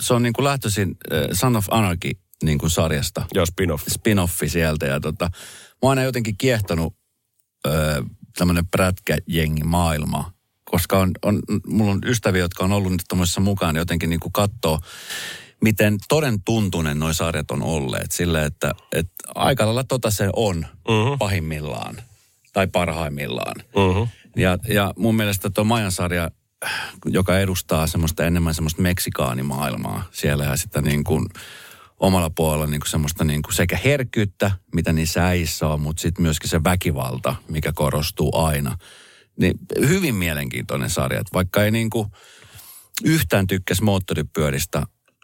se 0.00 0.14
on 0.14 0.22
niin 0.22 0.32
kuin 0.32 0.44
lähtöisin 0.44 0.96
Son 1.32 1.56
of 1.56 1.66
Anarchy 1.70 2.10
niin 2.44 2.58
kuin 2.58 2.70
sarjasta. 2.70 3.26
Joo, 3.34 3.46
spin-off. 3.46 3.84
spin-offi 3.90 4.48
sieltä. 4.48 4.86
Ja 4.86 5.00
tota, 5.00 5.24
mä 5.24 5.32
oon 5.82 5.90
aina 5.90 6.02
jotenkin 6.02 6.36
kiehtonut 6.38 6.94
öö, 7.66 8.02
tämmöinen 8.40 8.66
prätkäjengi 8.66 9.64
maailma, 9.64 10.32
koska 10.64 10.98
on, 10.98 11.10
on, 11.22 11.42
mulla 11.66 11.92
on 11.92 12.00
ystäviä, 12.06 12.40
jotka 12.40 12.64
on 12.64 12.72
ollut 12.72 12.92
nyt 12.92 13.04
tämmöisessä 13.08 13.40
mukaan 13.40 13.76
jotenkin 13.76 14.10
niin 14.10 14.20
kuin 14.20 14.32
katsoo, 14.32 14.80
miten 15.60 15.98
toden 16.08 16.42
tuntunen 16.44 16.98
noi 16.98 17.14
sarjat 17.14 17.50
on 17.50 17.62
olleet. 17.62 18.12
Sille, 18.12 18.44
että, 18.44 18.74
että 18.92 19.14
aika 19.34 19.64
lailla 19.64 19.84
tota 19.84 20.10
se 20.10 20.30
on 20.36 20.56
mm-hmm. 20.56 21.18
pahimmillaan 21.18 21.96
tai 22.52 22.66
parhaimmillaan. 22.66 23.56
Mm-hmm. 23.56 24.08
Ja, 24.36 24.58
ja 24.68 24.94
mun 24.96 25.14
mielestä 25.14 25.50
tuo 25.50 25.64
Majan 25.64 25.92
sarja, 25.92 26.30
joka 27.06 27.38
edustaa 27.38 27.86
semmoista 27.86 28.24
enemmän 28.24 28.54
semmoista 28.54 28.82
meksikaanimaailmaa 28.82 30.04
siellä 30.10 30.44
ja 30.44 30.56
sitä 30.56 30.80
niin 30.80 31.04
kuin 31.04 31.28
omalla 32.00 32.30
puolella 32.30 32.66
niin 32.66 32.80
kuin 32.80 32.90
semmoista 32.90 33.24
niin 33.24 33.42
kuin 33.42 33.54
sekä 33.54 33.78
herkkyyttä, 33.84 34.50
mitä 34.74 34.92
niissä 34.92 35.26
äissä 35.26 35.68
on, 35.68 35.80
mutta 35.80 36.00
sitten 36.02 36.22
myöskin 36.22 36.50
se 36.50 36.64
väkivalta, 36.64 37.34
mikä 37.48 37.72
korostuu 37.72 38.36
aina. 38.36 38.78
Niin 39.36 39.54
hyvin 39.88 40.14
mielenkiintoinen 40.14 40.90
sarja, 40.90 41.20
että 41.20 41.34
vaikka 41.34 41.64
ei 41.64 41.70
niin 41.70 41.90
kuin 41.90 42.08
yhtään 43.04 43.46
tykkäs 43.46 43.80
moottoripyöristä, 43.82 44.82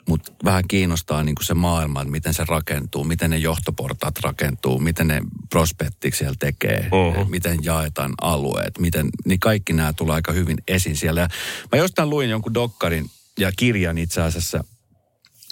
mutta 0.09 0.33
vähän 0.45 0.65
kiinnostaa 0.69 1.23
niin 1.23 1.35
kuin 1.35 1.47
se 1.47 1.55
maailma, 1.55 2.01
että 2.03 2.11
miten 2.13 2.35
se 2.35 2.45
rakentuu, 2.49 3.05
miten 3.05 3.31
ne 3.31 3.37
johtoportaat 3.37 4.19
rakentuu, 4.23 4.79
miten 4.79 5.09
ne 5.09 5.23
prospektit 5.51 6.15
siellä 6.15 6.37
tekee, 6.39 6.81
Mhm. 6.81 7.31
miten 7.31 7.59
jaetaan 7.63 8.13
alueet, 8.21 8.79
miten, 8.79 9.09
niin 9.25 9.41
kaikki 9.41 9.73
nämä 9.73 9.93
tulee 9.93 10.15
aika 10.15 10.33
hyvin 10.33 10.57
esiin 10.69 10.97
siellä. 10.97 11.21
Ja 11.21 11.29
mä 11.73 11.79
jostain 11.79 12.11
luin 12.11 12.31
jonkun 12.31 12.55
dokkarin 12.55 13.11
ja 13.39 13.53
kirjan 13.57 13.99
itse 13.99 14.23
asiassa, 14.23 14.65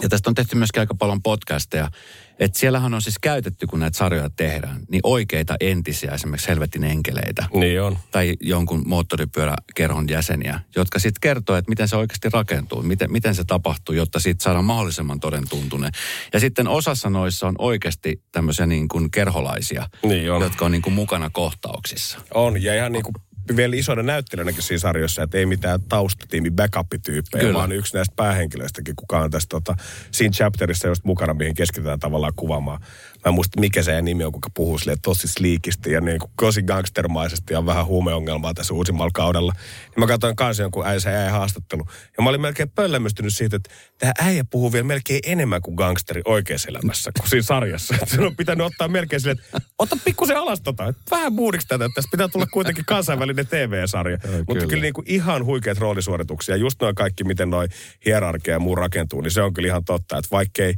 ja 0.02 0.08
tästä 0.08 0.30
on 0.30 0.34
tehty 0.34 0.56
myöskin 0.56 0.80
aika 0.80 0.94
paljon 0.94 1.22
podcasteja, 1.22 1.90
että 2.38 2.58
siellähän 2.58 2.94
on 2.94 3.02
siis 3.02 3.18
käytetty, 3.20 3.66
kun 3.66 3.80
näitä 3.80 3.98
sarjoja 3.98 4.30
tehdään, 4.36 4.80
niin 4.90 5.00
oikeita 5.02 5.56
entisiä 5.60 6.10
esimerkiksi 6.12 6.48
helvetin 6.48 6.84
enkeleitä 6.84 7.46
Niin 7.54 7.82
on. 7.82 7.98
tai 8.10 8.36
jonkun 8.40 8.82
moottoripyöräkerhon 8.88 10.08
jäseniä, 10.08 10.60
jotka 10.76 10.98
sitten 10.98 11.20
kertoo, 11.20 11.56
että 11.56 11.68
miten 11.68 11.88
se 11.88 11.96
oikeasti 11.96 12.28
rakentuu, 12.32 12.82
miten, 12.82 13.12
miten 13.12 13.34
se 13.34 13.44
tapahtuu, 13.44 13.94
jotta 13.94 14.20
siitä 14.20 14.42
saadaan 14.44 14.64
mahdollisimman 14.64 15.20
toden 15.20 15.48
tuntunen. 15.48 15.92
Ja 16.32 16.40
sitten 16.40 16.68
osassa 16.68 17.10
noissa 17.10 17.46
on 17.48 17.54
oikeasti 17.58 18.22
tämmöisiä 18.32 18.66
niin 18.66 18.88
kuin 18.88 19.10
kerholaisia, 19.10 19.88
Niin 20.02 20.32
on. 20.32 20.42
jotka 20.42 20.64
on 20.64 20.72
niin 20.72 20.82
kuin 20.82 20.94
mukana 20.94 21.30
kohtauksissa. 21.30 22.18
On, 22.34 22.62
ja 22.62 22.74
ihan 22.74 22.92
niin 22.92 23.02
kuin 23.02 23.14
vielä 23.56 23.76
isoina 23.76 24.02
näyttelijänäkin 24.02 24.62
siinä 24.62 24.78
sarjassa, 24.78 25.22
että 25.22 25.38
ei 25.38 25.46
mitään 25.46 25.82
taustatiimi 25.82 26.50
backup-tyyppejä, 26.50 27.40
Kyllä. 27.40 27.58
vaan 27.58 27.72
yksi 27.72 27.94
näistä 27.94 28.14
päähenkilöistäkin, 28.16 28.96
kuka 28.96 29.20
on 29.20 29.30
tässä 29.30 29.48
tota, 29.48 29.74
siinä 30.10 30.32
chapterissa 30.32 30.88
just 30.88 31.04
mukana, 31.04 31.34
mihin 31.34 31.54
keskitytään 31.54 32.00
tavallaan 32.00 32.32
kuvaamaan. 32.36 32.80
Mä 33.24 33.28
en 33.28 33.34
muista, 33.34 33.60
mikä 33.60 33.82
se 33.82 34.02
nimi 34.02 34.24
on, 34.24 34.32
kuka 34.32 34.50
puhuu 34.54 34.78
silleen 34.78 35.00
tosi 35.02 35.28
sliikisti 35.28 35.92
ja 35.92 36.00
niin 36.00 36.18
kuin 36.18 36.30
tosi 36.40 36.62
gangstermaisesti 36.62 37.54
ja 37.54 37.66
vähän 37.66 37.86
huumeongelmaa 37.86 38.54
tässä 38.54 38.74
uusimmalla 38.74 39.10
kaudella. 39.14 39.52
Niin 39.52 40.00
mä 40.00 40.06
katsoin 40.06 40.36
kanssa 40.36 40.62
jonkun 40.62 40.86
äisä 40.86 41.10
äijä 41.10 41.30
haastattelu. 41.30 41.84
Ja 42.16 42.22
mä 42.22 42.28
olin 42.28 42.40
melkein 42.40 42.70
pöllämystynyt 42.70 43.36
siitä, 43.36 43.56
että 43.56 43.70
tämä 43.98 44.12
äijä 44.18 44.44
puhuu 44.50 44.72
vielä 44.72 44.86
melkein 44.86 45.20
enemmän 45.26 45.62
kuin 45.62 45.74
gangsteri 45.74 46.22
oikeassa 46.24 46.68
elämässä 46.68 47.10
kuin 47.18 47.28
siinä 47.28 47.42
sarjassa. 47.42 47.94
Että 47.94 48.16
Sun 48.16 48.26
on 48.26 48.36
pitänyt 48.36 48.66
ottaa 48.66 48.88
melkein 48.88 49.20
silleen, 49.20 49.38
että 49.38 49.68
ota 49.78 49.96
pikkusen 50.04 50.36
alas 50.36 50.60
tota, 50.60 50.94
vähän 51.10 51.32
muudiksi 51.32 51.68
tätä, 51.68 51.84
että 51.84 51.94
tästä 51.94 52.10
pitää 52.10 52.28
tulla 52.28 52.46
kuitenkin 52.46 52.84
kansainvälinen 52.84 53.46
TV-sarja. 53.46 54.18
Mutta 54.36 54.54
kyllä. 54.54 54.66
kyllä 54.66 54.82
niin 54.82 54.94
kuin 54.94 55.10
ihan 55.10 55.44
huikeat 55.44 55.78
roolisuorituksia. 55.78 56.56
Just 56.56 56.82
noin 56.82 56.94
kaikki, 56.94 57.24
miten 57.24 57.50
noin 57.50 57.68
hierarkia 58.06 58.54
ja 58.54 58.60
muu 58.60 58.74
rakentuu, 58.74 59.20
niin 59.20 59.30
se 59.30 59.42
on 59.42 59.54
kyllä 59.54 59.66
ihan 59.66 59.84
totta, 59.84 60.18
että 60.18 60.28
vaikkei 60.32 60.74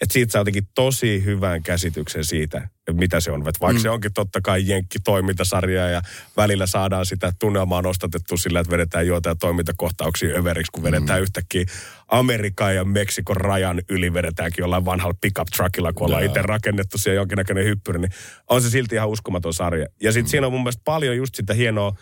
että 0.00 0.12
siitä 0.12 0.32
saa 0.32 0.40
jotenkin 0.40 0.68
tosi 0.74 1.24
hyvän 1.24 1.62
käsityksen 1.62 2.24
siitä, 2.24 2.68
mitä 2.92 3.20
se 3.20 3.30
on. 3.30 3.40
Että 3.40 3.60
vaikka 3.60 3.78
mm. 3.78 3.82
se 3.82 3.90
onkin 3.90 4.12
totta 4.12 4.40
kai 4.40 4.62
jenkki-toimintasarja 4.66 5.88
ja 5.88 6.02
välillä 6.36 6.66
saadaan 6.66 7.06
sitä 7.06 7.32
tunnelmaa 7.38 7.82
nostatettu 7.82 8.36
sillä, 8.36 8.60
että 8.60 8.70
vedetään 8.70 9.06
joitain 9.06 9.38
toimintakohtauksia 9.38 10.38
överiksi, 10.38 10.72
kun 10.72 10.82
vedetään 10.82 11.18
mm. 11.18 11.22
yhtäkkiä 11.22 11.64
Amerikan 12.08 12.74
ja 12.74 12.84
Meksikon 12.84 13.36
rajan 13.36 13.82
yli 13.88 14.12
vedetäänkin 14.12 14.62
jollain 14.62 14.84
vanhalla 14.84 15.16
pickup 15.20 15.48
truckilla, 15.56 15.92
kun 15.92 16.06
ollaan 16.06 16.24
itse 16.24 16.42
rakennettu 16.42 16.98
siellä 16.98 17.20
jonkinnäköinen 17.20 17.64
hyppyri, 17.64 17.98
niin 17.98 18.12
on 18.48 18.62
se 18.62 18.70
silti 18.70 18.94
ihan 18.94 19.08
uskomaton 19.08 19.54
sarja. 19.54 19.86
Ja 20.02 20.12
sitten 20.12 20.28
mm. 20.28 20.30
siinä 20.30 20.46
on 20.46 20.52
mun 20.52 20.62
mielestä 20.62 20.82
paljon 20.84 21.16
just 21.16 21.34
sitä 21.34 21.54
hienoa 21.54 21.96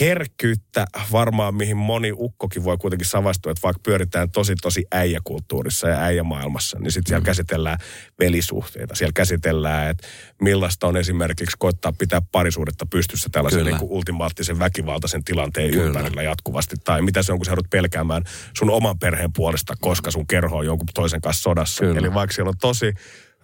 herkkyyttä 0.00 0.86
varmaan, 1.12 1.54
mihin 1.54 1.76
moni 1.76 2.12
ukkokin 2.12 2.64
voi 2.64 2.76
kuitenkin 2.76 3.08
savastua, 3.08 3.52
että 3.52 3.62
vaikka 3.62 3.80
pyöritään 3.82 4.30
tosi 4.30 4.54
tosi 4.62 4.86
äijäkulttuurissa 4.92 5.88
ja 5.88 6.00
äijämaailmassa, 6.00 6.78
niin 6.78 6.92
sitten 6.92 7.08
siellä 7.08 7.24
käsitellään 7.24 7.78
velisuhteita. 8.20 8.94
Siellä 8.94 9.12
käsitellään, 9.14 9.90
että 9.90 10.06
millaista 10.42 10.86
on 10.86 10.96
esimerkiksi 10.96 11.56
koittaa 11.58 11.92
pitää 11.98 12.22
parisuudetta 12.32 12.86
pystyssä 12.86 13.28
tällaisen 13.32 13.60
Kyllä. 13.60 13.70
niin 13.70 13.80
kuin 13.80 13.90
ultimaattisen 13.90 14.58
väkivaltaisen 14.58 15.24
tilanteen 15.24 15.70
Kyllä. 15.70 15.86
ympärillä 15.86 16.22
jatkuvasti. 16.22 16.76
Tai 16.84 17.02
mitä 17.02 17.22
se 17.22 17.32
on, 17.32 17.38
kun 17.38 17.46
sä 17.46 17.50
joudut 17.50 17.70
pelkäämään 17.70 18.22
sun 18.56 18.70
oman 18.70 18.98
perheen 18.98 19.32
puolesta, 19.32 19.74
koska 19.80 20.10
sun 20.10 20.26
kerho 20.26 20.56
on 20.56 20.66
jonkun 20.66 20.88
toisen 20.94 21.20
kanssa 21.20 21.42
sodassa. 21.42 21.84
Kyllä. 21.84 21.98
Eli 21.98 22.14
vaikka 22.14 22.34
siellä 22.34 22.48
on 22.48 22.58
tosi 22.60 22.94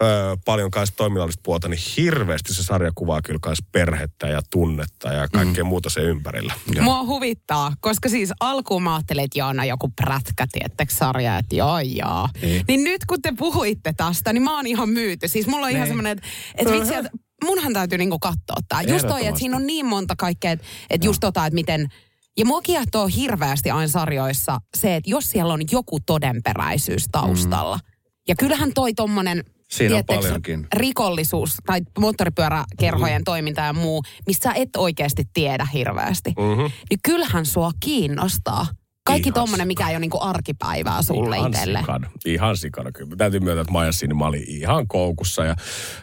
ö, 0.02 0.36
paljon 0.44 0.70
kanssa 0.70 0.96
toiminnallista 0.96 1.40
puolta, 1.44 1.68
niin 1.68 1.80
hirveästi 1.96 2.54
se 2.54 2.62
sarja 2.62 2.92
kuvaa 2.94 3.22
kyllä 3.22 3.38
myös 3.46 3.58
perhettä 3.72 4.28
ja 4.28 4.40
tunnetta 4.50 5.12
ja 5.12 5.28
kaikkea 5.28 5.64
mm. 5.64 5.68
muuta 5.68 5.90
sen 5.90 6.04
ympärillä. 6.04 6.54
Joo. 6.74 6.84
Mua 6.84 7.04
huvittaa, 7.04 7.72
koska 7.80 8.08
siis 8.08 8.32
alkuun 8.40 8.82
mä 8.82 8.94
ajattelin, 8.94 9.24
että 9.24 9.38
Joona 9.38 9.64
joku 9.64 9.88
prätkä, 9.88 10.46
tiettekö 10.52 10.94
sarja, 10.94 11.38
että 11.38 11.56
joo 11.56 11.80
joo. 11.80 12.28
Niin. 12.42 12.64
Niin 12.68 12.84
nyt 12.84 13.04
kun 13.04 13.22
te 13.22 13.32
puhuitte 13.38 13.92
tästä, 13.96 14.32
niin 14.32 14.42
mä 14.42 14.56
oon 14.56 14.66
ihan 14.66 14.88
myyty. 14.88 15.28
Siis 15.28 15.46
mulla 15.46 15.66
on 15.66 15.70
ihan 15.70 15.80
Niin. 15.80 15.88
semmoinen, 15.88 16.12
että, 16.12 16.28
että 16.54 16.72
vitsi, 16.72 16.94
että 16.94 17.10
munhan 17.44 17.72
täytyy 17.72 17.98
niinku 17.98 18.18
katsoa 18.18 18.56
tää. 18.68 18.82
Just 18.82 19.06
toi, 19.08 19.26
että 19.26 19.38
siinä 19.38 19.56
on 19.56 19.66
niin 19.66 19.86
monta 19.86 20.14
kaikkea, 20.16 20.52
että, 20.52 20.66
että 20.90 21.06
just 21.06 21.20
tota, 21.20 21.46
että 21.46 21.54
miten... 21.54 21.88
Ja 22.36 22.44
mua 22.44 22.62
kiehtoo 22.62 23.06
hirveästi 23.06 23.70
aina 23.70 23.88
sarjoissa 23.88 24.60
se, 24.76 24.96
että 24.96 25.10
jos 25.10 25.30
siellä 25.30 25.52
on 25.52 25.60
joku 25.70 26.00
todenperäisyys 26.00 27.04
taustalla. 27.12 27.76
Mm. 27.76 27.82
Ja 28.28 28.34
kyllähän 28.38 28.72
toi 28.74 28.94
tommonen 28.94 29.44
Siinä 29.72 29.96
on 29.96 30.04
paljonkin. 30.06 30.66
rikollisuus 30.74 31.56
tai 31.66 31.80
moottoripyöräkerhojen 31.98 33.20
mm. 33.20 33.24
toiminta 33.24 33.60
ja 33.60 33.72
muu, 33.72 34.02
missä 34.26 34.50
sä 34.50 34.54
et 34.54 34.76
oikeasti 34.76 35.24
tiedä 35.34 35.66
hirveästi, 35.72 36.30
mm-hmm. 36.38 36.70
niin 36.90 37.00
kyllähän 37.04 37.46
sua 37.46 37.70
kiinnostaa. 37.80 38.66
Kaikki 39.06 39.28
Ihan 39.28 39.34
tommonen, 39.34 39.66
mikä 39.66 39.88
ei 39.88 39.94
ole 39.94 40.00
niinku 40.00 40.18
arkipäivää 40.20 41.02
sulle 41.02 41.36
Ihan 41.36 41.50
itselle. 41.50 41.78
sikana. 41.78 42.10
Ihan 42.24 42.56
sikana 42.56 42.92
kyllä. 42.92 43.16
Täytyy 43.16 43.40
myöntää, 43.40 43.60
että 43.60 43.72
Majassi, 43.72 44.06
niin 44.06 44.16
mä 44.16 44.26
olin 44.26 44.44
ihan 44.46 44.88
koukussa. 44.88 45.44
Ja 45.44 45.54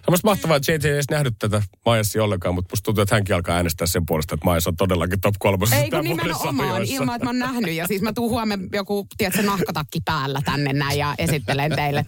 semmoista 0.06 0.28
mahtavaa, 0.28 0.58
että 0.58 0.72
JJ 0.72 0.88
ei 0.88 0.94
edes 0.94 1.10
nähnyt 1.12 1.34
tätä 1.40 1.62
Majassi 1.86 2.20
ollenkaan, 2.20 2.56
mutta 2.56 2.72
musta 2.74 2.86
tuntuu, 2.86 3.02
että 3.02 3.16
hänkin 3.16 3.36
alkaa 3.36 3.56
äänestää 3.56 3.88
sen 3.88 4.06
puolesta, 4.06 4.36
että 4.36 4.46
Majas 4.46 4.68
on 4.68 4.76
todellakin 4.76 5.22
top 5.22 5.36
kolmosessa 5.40 5.84
Ei 5.84 5.90
kun 5.90 6.04
nimenomaan, 6.04 6.58
sarjoissa. 6.58 6.96
ilman 6.96 7.16
että 7.16 7.26
mä 7.26 7.30
oon 7.30 7.40
nähnyt. 7.40 7.74
Ja 7.74 7.88
siis 7.88 8.02
mä 8.02 8.14
tuun 8.14 8.30
huomenna 8.30 8.68
joku, 8.74 9.08
tiedätkö, 9.18 9.42
nahkatakki 9.42 10.00
päällä 10.06 10.42
tänne 10.46 10.74
näin 10.74 11.00
ja 11.00 11.16
esittelen 11.18 11.76
teille, 11.76 12.06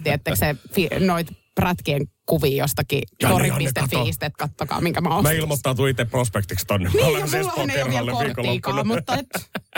fi- 0.74 0.90
noit 1.00 1.28
prätkien 1.56 2.08
kuvia 2.26 2.64
jostakin 2.64 3.02
Janne, 3.22 3.48
Janne, 3.48 3.66
kato. 3.76 3.88
tori.fi, 3.90 4.10
että 4.10 4.30
kattokaa, 4.38 4.82
minkä 4.82 5.02
mä 5.02 5.10
Mä 5.10 5.16
ostin. 5.16 5.38
ilmoittautuin 5.38 5.92
itse 5.92 6.06
prospektiksi 6.06 6.66
tonne. 6.66 6.90
Mä 6.90 6.94
Niin, 6.94 7.06
olen 7.06 7.20
ja 7.22 7.28
siis 7.28 7.48
Espoon 7.48 7.70
korttiikaan, 8.12 8.88
mutta 8.88 9.16
et, 9.18 9.28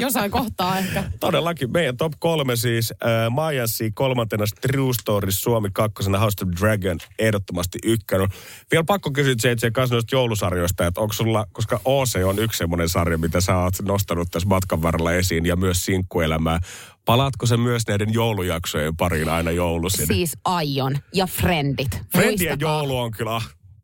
jossain 0.02 0.32
kohtaa 0.32 0.78
ehkä. 0.78 1.04
Todellakin. 1.20 1.72
Meidän 1.72 1.98
top 1.98 2.14
kolme 2.20 2.56
siis. 2.56 2.92
Äh, 2.92 3.30
Majansi 3.30 3.92
kolmantena 3.92 4.46
True 4.62 4.94
Stories, 4.94 5.42
Suomi 5.42 5.70
kakkosena 5.74 6.20
House 6.20 6.46
of 6.46 6.50
Dragon 6.62 6.98
ehdottomasti 7.20 7.80
ykkönen. 7.86 8.28
Vielä 8.72 8.84
pakko 8.88 9.12
kysyä 9.12 9.36
JJ 9.44 9.72
kanssa 9.74 9.96
noista 9.96 10.16
joulusarjoista, 10.16 10.86
että 10.88 11.02
onko 11.02 11.14
sulla, 11.14 11.46
koska 11.52 11.80
OC 11.86 12.16
on 12.26 12.40
yksi 12.40 12.58
semmoinen 12.58 12.90
sarja, 12.90 13.18
mitä 13.18 13.42
sä 13.42 13.58
oot 13.58 13.74
nostanut 13.82 14.28
tässä 14.32 14.50
matkan 14.50 14.82
varrella 14.82 15.14
esiin 15.14 15.46
ja 15.46 15.56
myös 15.56 15.86
sinkkuelämää. 15.86 16.60
Palaatko 17.06 17.46
se 17.46 17.58
myös 17.58 17.84
näiden 17.88 18.14
joulujaksojen 18.14 18.98
pariin 18.98 19.30
aina 19.30 19.52
joulusin? 19.52 20.08
Siis 20.08 20.38
aion 20.46 20.98
ja 21.14 21.28
Friendit. 21.28 22.02
Friendien 22.12 22.52
Muistakaa. 22.52 22.78
joulu 22.78 22.98
on 22.98 23.12
kyllä, 23.12 23.42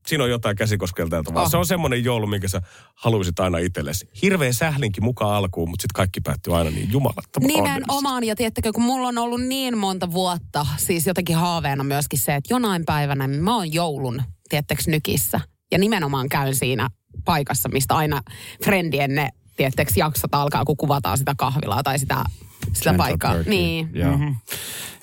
siinä 0.07 0.23
on 0.23 0.29
jotain 0.29 0.55
käsikoskelteltavaa. 0.55 1.43
Oh. 1.43 1.51
Se 1.51 1.57
on 1.57 1.65
semmoinen 1.65 2.03
joulu, 2.03 2.27
minkä 2.27 2.47
sä 2.47 2.61
haluaisit 2.95 3.39
aina 3.39 3.57
itsellesi. 3.57 4.09
Hirveä 4.21 4.53
sählinkin 4.53 5.03
mukaan 5.03 5.35
alkuun, 5.35 5.69
mutta 5.69 5.81
sitten 5.81 5.95
kaikki 5.95 6.21
päättyy 6.21 6.57
aina 6.57 6.69
niin 6.69 6.91
jumalattoman. 6.91 7.47
Nimenomaan, 7.47 8.23
ja 8.23 8.35
tiedättekö, 8.35 8.71
kun 8.73 8.83
mulla 8.83 9.07
on 9.07 9.17
ollut 9.17 9.41
niin 9.41 9.77
monta 9.77 10.11
vuotta, 10.11 10.65
siis 10.77 11.07
jotenkin 11.07 11.35
haaveena 11.35 11.83
myöskin 11.83 12.19
se, 12.19 12.35
että 12.35 12.53
jonain 12.53 12.85
päivänä 12.85 13.27
mä 13.27 13.55
oon 13.55 13.73
joulun, 13.73 14.21
tiedättekö, 14.49 14.83
nykissä. 14.87 15.39
Ja 15.71 15.77
nimenomaan 15.77 16.29
käyn 16.29 16.55
siinä 16.55 16.89
paikassa, 17.25 17.69
mistä 17.69 17.95
aina 17.95 18.21
friendien 18.63 19.15
ne, 19.15 19.29
tiedättekö, 19.57 19.91
jaksot 19.95 20.35
alkaa, 20.35 20.65
kun 20.65 20.77
kuvataan 20.77 21.17
sitä 21.17 21.33
kahvilaa 21.37 21.83
tai 21.83 21.99
sitä, 21.99 22.23
sitä 22.65 22.73
Central 22.83 22.97
paikkaa. 22.97 23.35
Niin. 23.45 23.89
Joo. 23.93 24.11
Mm-hmm. 24.11 24.35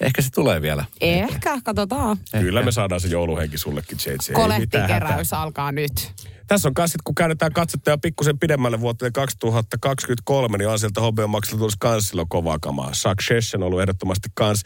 Ehkä 0.01 0.23
se 0.23 0.31
tulee 0.31 0.63
vielä. 0.63 0.85
Ehkä, 1.01 1.59
katsotaan. 1.65 2.17
Kyllä 2.41 2.63
me 2.63 2.73
saadaan 2.73 3.01
se 3.01 3.09
jouluhenki 3.09 3.59
sullekin, 3.59 3.99
JJ. 4.07 4.33
Kolettikeräys 4.33 5.33
alkaa 5.33 5.73
nyt. 5.73 6.13
Tässä 6.47 6.69
on 6.69 6.75
myös, 6.79 6.93
kun 7.05 7.15
käännetään 7.15 7.53
katsetta 7.53 7.91
ja 7.91 7.99
pikkusen 7.99 8.39
pidemmälle 8.39 8.81
vuoteen 8.81 9.13
2023, 9.13 10.59
niin 10.59 10.69
on 10.69 10.79
sieltä 10.79 11.01
HBO 11.01 11.29
Maxilla 11.29 11.59
tulisi 11.59 11.77
kans 11.81 12.09
silloin 12.09 12.29
kovaa 12.29 12.59
kamaa. 12.59 12.95
Succession 12.95 13.63
on 13.63 13.67
ollut 13.67 13.81
ehdottomasti 13.81 14.29
kans 14.35 14.63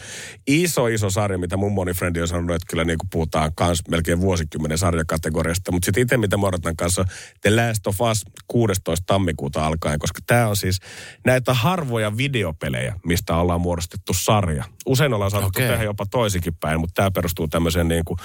iso, 0.47 0.87
iso 0.87 1.11
sarja, 1.11 1.39
mitä 1.39 1.57
mun 1.57 1.73
moni 1.73 1.93
frendi 1.93 2.21
on 2.21 2.29
sanonut, 2.29 2.57
että 2.57 2.67
kyllä 2.71 2.85
niin 2.85 2.99
kuin 2.99 3.09
puhutaan 3.11 3.55
kans 3.55 3.83
melkein 3.89 4.21
vuosikymmenen 4.21 4.79
sarjakategoriasta. 4.79 5.73
Mutta 5.73 5.87
sitten 5.87 6.03
itse, 6.03 6.17
mitä 6.17 6.37
mä 6.37 6.47
odotan 6.47 6.77
kanssa, 6.77 7.05
The 7.41 7.51
Last 7.51 7.87
of 7.87 8.01
Us 8.01 8.25
16. 8.49 9.05
tammikuuta 9.07 9.67
alkaen, 9.67 9.99
koska 9.99 10.21
tämä 10.27 10.49
on 10.49 10.57
siis 10.57 10.81
näitä 11.27 11.55
harvoja 11.55 12.17
videopelejä, 12.17 12.95
mistä 13.05 13.37
ollaan 13.37 13.61
muodostettu 13.61 14.13
sarja. 14.15 14.65
Usein 14.91 15.15
ollaan 15.15 15.31
saatu 15.31 15.47
Okei. 15.47 15.69
tehdä 15.69 15.85
jopa 15.85 16.07
toisinkin 16.07 16.55
päin, 16.55 16.81
mutta 16.81 16.95
tämä 16.95 17.11
perustuu 17.11 17.49
tämmöiseen 17.49 17.89
niin 17.89 18.05
kuin, 18.05 18.19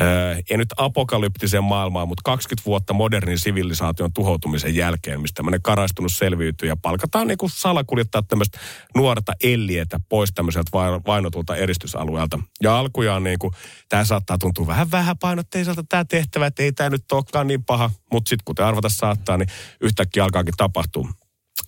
äh, 0.00 0.38
ei 0.50 0.56
nyt 0.56 0.68
apokalyptiseen 0.76 1.64
maailmaan, 1.64 2.08
mutta 2.08 2.22
20 2.24 2.66
vuotta 2.66 2.92
modernin 2.92 3.38
sivilisaation 3.38 4.12
tuhoutumisen 4.12 4.74
jälkeen, 4.74 5.20
mistä 5.20 5.36
tämmöinen 5.36 5.62
karaistunut 5.62 6.12
selviytyy 6.12 6.68
ja 6.68 6.76
palkataan 6.82 7.26
niin 7.26 7.38
kuin 7.38 7.50
salakuljettaa 7.50 8.22
tämmöistä 8.22 8.58
nuorta 8.96 9.32
Ellietä 9.42 10.00
pois 10.08 10.30
tämmöiseltä 10.34 10.70
vai- 10.72 11.00
vainotulta 11.06 11.56
eristysalueelta. 11.56 12.38
Ja 12.62 12.78
alkujaan 12.78 13.24
niin 13.24 13.38
kuin, 13.38 13.54
tämä 13.88 14.04
saattaa 14.04 14.38
tuntua 14.38 14.66
vähän 14.66 14.90
vähäpainotteiselta 14.90 15.84
tämä 15.88 16.04
tehtävä, 16.04 16.46
että 16.46 16.62
ei 16.62 16.72
tämä 16.72 16.90
nyt 16.90 17.12
olekaan 17.12 17.46
niin 17.46 17.64
paha, 17.64 17.90
mutta 18.12 18.28
sitten 18.28 18.44
kuten 18.44 18.66
arvata 18.66 18.88
saattaa, 18.88 19.36
niin 19.36 19.48
yhtäkkiä 19.80 20.24
alkaakin 20.24 20.54
tapahtua. 20.56 21.08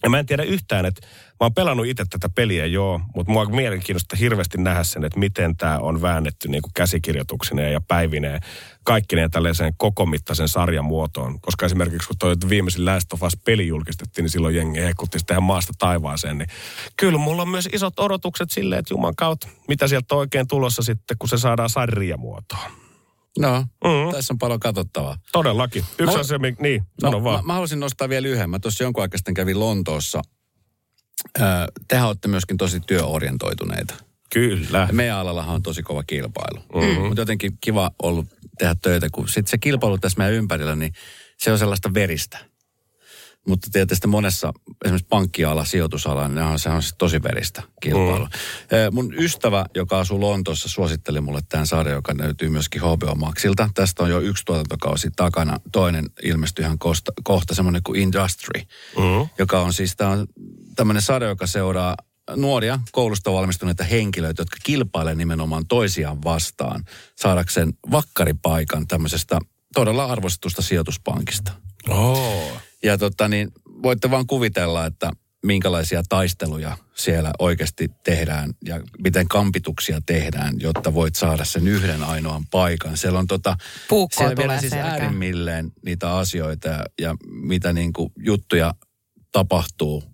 Ja 0.03 0.11
mä 0.11 0.19
en 0.19 0.27
tiedä 0.27 0.43
yhtään, 0.43 0.87
että 0.87 1.07
mä 1.07 1.37
oon 1.41 1.55
pelannut 1.55 1.87
itse 1.87 2.05
tätä 2.11 2.29
peliä 2.35 2.67
joo, 2.67 3.01
mutta 3.15 3.33
mua 3.33 3.43
on 3.43 3.57
mielenkiintoista 3.57 4.17
hirveästi 4.17 4.59
nähdä 4.59 4.85
sen, 4.85 5.05
että 5.05 5.19
miten 5.19 5.57
tämä 5.57 5.79
on 5.79 6.03
väännetty 6.03 6.49
niin 6.49 6.63
käsikirjoituksineen 6.75 7.73
ja 7.73 7.81
päivineen 7.89 8.41
kaikkineen 8.85 9.31
tällaiseen 9.31 9.73
kokomittaisen 9.77 10.49
sarjan 10.49 10.85
muotoon. 10.85 11.41
Koska 11.41 11.67
esimerkiksi 11.67 12.09
kun 12.09 12.19
toi 12.19 12.35
viimeisin 12.49 12.85
Last 12.85 13.13
of 13.13 13.23
Us 13.23 13.37
peli 13.45 13.67
julkistettiin, 13.67 14.23
niin 14.23 14.31
silloin 14.31 14.55
jengi 14.55 14.81
hekutti 14.81 15.19
sitä 15.19 15.35
ihan 15.35 15.43
maasta 15.43 15.73
taivaaseen. 15.79 16.39
Niin 16.39 16.49
kyllä 16.97 17.19
mulla 17.19 17.43
on 17.43 17.49
myös 17.49 17.69
isot 17.73 18.01
odotukset 18.01 18.51
silleen, 18.51 18.79
että 18.79 18.95
Juman 18.95 19.17
kautta, 19.17 19.49
mitä 19.69 19.89
sieltä 19.89 20.15
on 20.15 20.19
oikein 20.19 20.49
tulossa 20.49 20.83
sitten, 20.83 21.17
kun 21.19 21.29
se 21.29 21.39
saadaan 21.39 21.71
sarjamuotoon. 21.71 22.82
No, 23.39 23.61
Mm. 23.61 23.91
mm-hmm. 23.91 24.13
tässä 24.13 24.35
on 24.35 24.39
paljon 24.39 24.61
katsottavaa. 24.61 25.17
Todellakin. 25.33 25.85
Yksi 25.99 26.15
Mä- 26.15 26.21
asia, 26.21 26.39
niin, 26.61 26.83
sano 27.01 27.19
no, 27.19 27.25
vaan. 27.25 27.39
Mä, 27.45 27.47
mä 27.47 27.53
haluaisin 27.53 27.81
nostaa 27.81 28.09
vielä 28.09 28.29
yhden. 28.29 28.51
Mä 28.51 28.59
tuossa 28.59 28.85
jonkun 28.85 29.03
aikaa 29.03 29.19
sitten 29.19 29.35
kävin 29.35 29.61
Lontoossa. 29.61 30.23
Öö, 31.41 31.47
tehän 31.89 32.09
olette 32.09 32.29
myöskin 32.29 32.57
tosi 32.57 32.81
työorientoituneita. 32.81 33.95
Kyllä. 34.33 34.79
Ja 34.79 34.93
meidän 34.93 35.17
alallahan 35.19 35.55
on 35.55 35.63
tosi 35.63 35.83
kova 35.83 36.03
kilpailu. 36.03 36.61
Mm-hmm. 36.75 37.05
Mutta 37.07 37.21
jotenkin 37.21 37.59
kiva 37.61 37.91
ollut 38.03 38.27
tehdä 38.59 38.75
töitä, 38.83 39.09
kun 39.13 39.29
sitten 39.29 39.51
se 39.51 39.59
kilpailu 39.59 39.99
tässä 39.99 40.19
meidän 40.19 40.35
ympärillä, 40.35 40.77
niin 40.77 40.93
se 41.39 41.53
on 41.53 41.59
sellaista 41.59 41.95
veristä. 41.95 42.39
Mutta 43.49 43.69
tietysti 43.73 44.07
monessa, 44.07 44.53
esimerkiksi 44.85 45.07
pankkiala, 45.09 45.65
sijoitusala, 45.65 46.29
niin 46.29 46.39
on, 46.39 46.59
se 46.59 46.69
on 46.69 46.83
siis 46.83 46.95
tosi 46.99 47.23
veristä 47.23 47.63
kilpailu. 47.81 48.25
Mm. 48.25 48.31
Mun 48.93 49.15
ystävä, 49.15 49.67
joka 49.75 49.99
asuu 50.01 50.21
Lontoossa, 50.21 50.69
suositteli 50.69 51.21
mulle 51.21 51.41
tämän 51.49 51.67
sarjan, 51.67 51.95
joka 51.95 52.15
löytyy 52.19 52.49
myöskin 52.49 52.83
HBO 52.83 53.15
Maxilta. 53.15 53.71
Tästä 53.75 54.03
on 54.03 54.11
jo 54.11 54.21
yksi 54.21 54.45
tuotantokausi 54.45 55.09
takana. 55.17 55.61
Toinen 55.73 56.11
ilmestyi 56.23 56.65
ihan 56.65 56.79
kohta, 56.79 57.13
kohta 57.23 57.55
semmoinen 57.55 57.83
kuin 57.83 58.01
Industry, 58.01 58.61
Mm. 58.97 59.29
joka 59.39 59.61
on 59.61 59.73
siis 59.73 59.97
tää 59.97 60.09
on 60.09 60.27
tämmöinen 60.77 61.03
sarja, 61.03 61.29
joka 61.29 61.47
seuraa 61.47 61.97
nuoria 62.37 62.79
koulusta 62.93 63.33
valmistuneita 63.33 63.85
henkilöitä, 63.85 64.41
jotka 64.41 64.57
kilpailevat 64.63 65.19
nimenomaan 65.19 65.67
toisiaan 65.67 66.25
vastaan 66.25 66.85
saadakseen 67.17 67.73
vakkaripaikan 67.91 68.87
tämmöisestä 68.87 69.39
todella 69.75 70.05
arvostetusta 70.05 70.63
sijoituspankista. 70.63 71.53
Oh. 71.89 72.53
Ja 72.83 72.99
tota 72.99 73.29
niin, 73.29 73.53
voitte 73.83 74.11
vaan 74.11 74.27
kuvitella, 74.27 74.87
että 74.87 75.11
minkälaisia 75.43 76.03
taisteluja 76.09 76.77
siellä 76.95 77.31
oikeasti 77.39 77.91
tehdään 78.05 78.51
ja 78.65 78.81
miten 79.05 79.29
kampituksia 79.29 80.01
tehdään, 80.07 80.55
jotta 80.61 80.95
voit 80.95 81.15
saada 81.15 81.45
sen 81.45 81.69
yhden 81.69 82.05
ainoan 82.05 82.47
paikan. 82.51 82.97
Siellä 82.97 83.19
on 83.19 83.27
tota, 83.27 83.57
Puukkoa 83.89 84.19
siellä 84.19 84.37
vielä 84.37 84.61
siis 84.61 84.71
selkään. 84.71 84.93
äärimmilleen 84.93 85.73
niitä 85.85 86.17
asioita 86.17 86.69
ja, 86.69 86.85
ja 87.01 87.17
mitä 87.27 87.73
niin 87.73 87.93
kuin 87.93 88.13
juttuja 88.17 88.75
tapahtuu, 89.33 90.05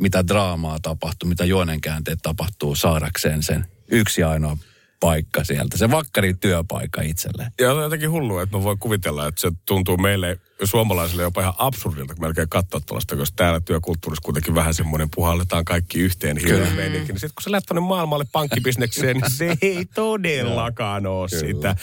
mitä 0.00 0.26
draamaa 0.26 0.78
tapahtuu, 0.82 1.28
mitä 1.28 1.44
juonenkäänteet 1.44 2.18
tapahtuu 2.22 2.74
saadakseen 2.74 3.42
sen 3.42 3.66
yksi 3.90 4.22
ainoa 4.22 4.56
paikka 5.02 5.44
sieltä. 5.44 5.78
Se 5.78 5.90
vakkari 5.90 6.34
työpaikka 6.34 7.02
itselleen. 7.02 7.52
Ja 7.60 7.72
on 7.72 7.82
jotenkin 7.82 8.10
hullua, 8.10 8.42
että 8.42 8.56
mä 8.56 8.62
voin 8.62 8.78
kuvitella, 8.78 9.26
että 9.26 9.40
se 9.40 9.50
tuntuu 9.66 9.96
meille 9.96 10.38
suomalaisille 10.64 11.22
jopa 11.22 11.40
ihan 11.40 11.54
absurdilta, 11.58 12.14
kun 12.14 12.24
melkein 12.24 12.48
katsoa 12.48 12.80
tuollaista, 12.80 13.16
koska 13.16 13.36
täällä 13.36 13.60
työkulttuurissa 13.60 14.24
kuitenkin 14.24 14.54
vähän 14.54 14.74
semmoinen 14.74 15.08
puhalletaan 15.14 15.64
kaikki 15.64 16.00
yhteen 16.00 16.36
hirveän. 16.36 16.92
Niin 16.92 17.06
sitten 17.06 17.18
kun 17.18 17.42
sä 17.42 17.50
lähdet 17.50 17.66
tuonne 17.66 17.88
maailmalle 17.88 18.24
pankkibisnekseen, 18.32 19.16
niin 19.16 19.30
se 19.30 19.56
ei 19.62 19.84
todellakaan 19.94 21.06
ole 21.06 21.28
sitä. 21.28 21.76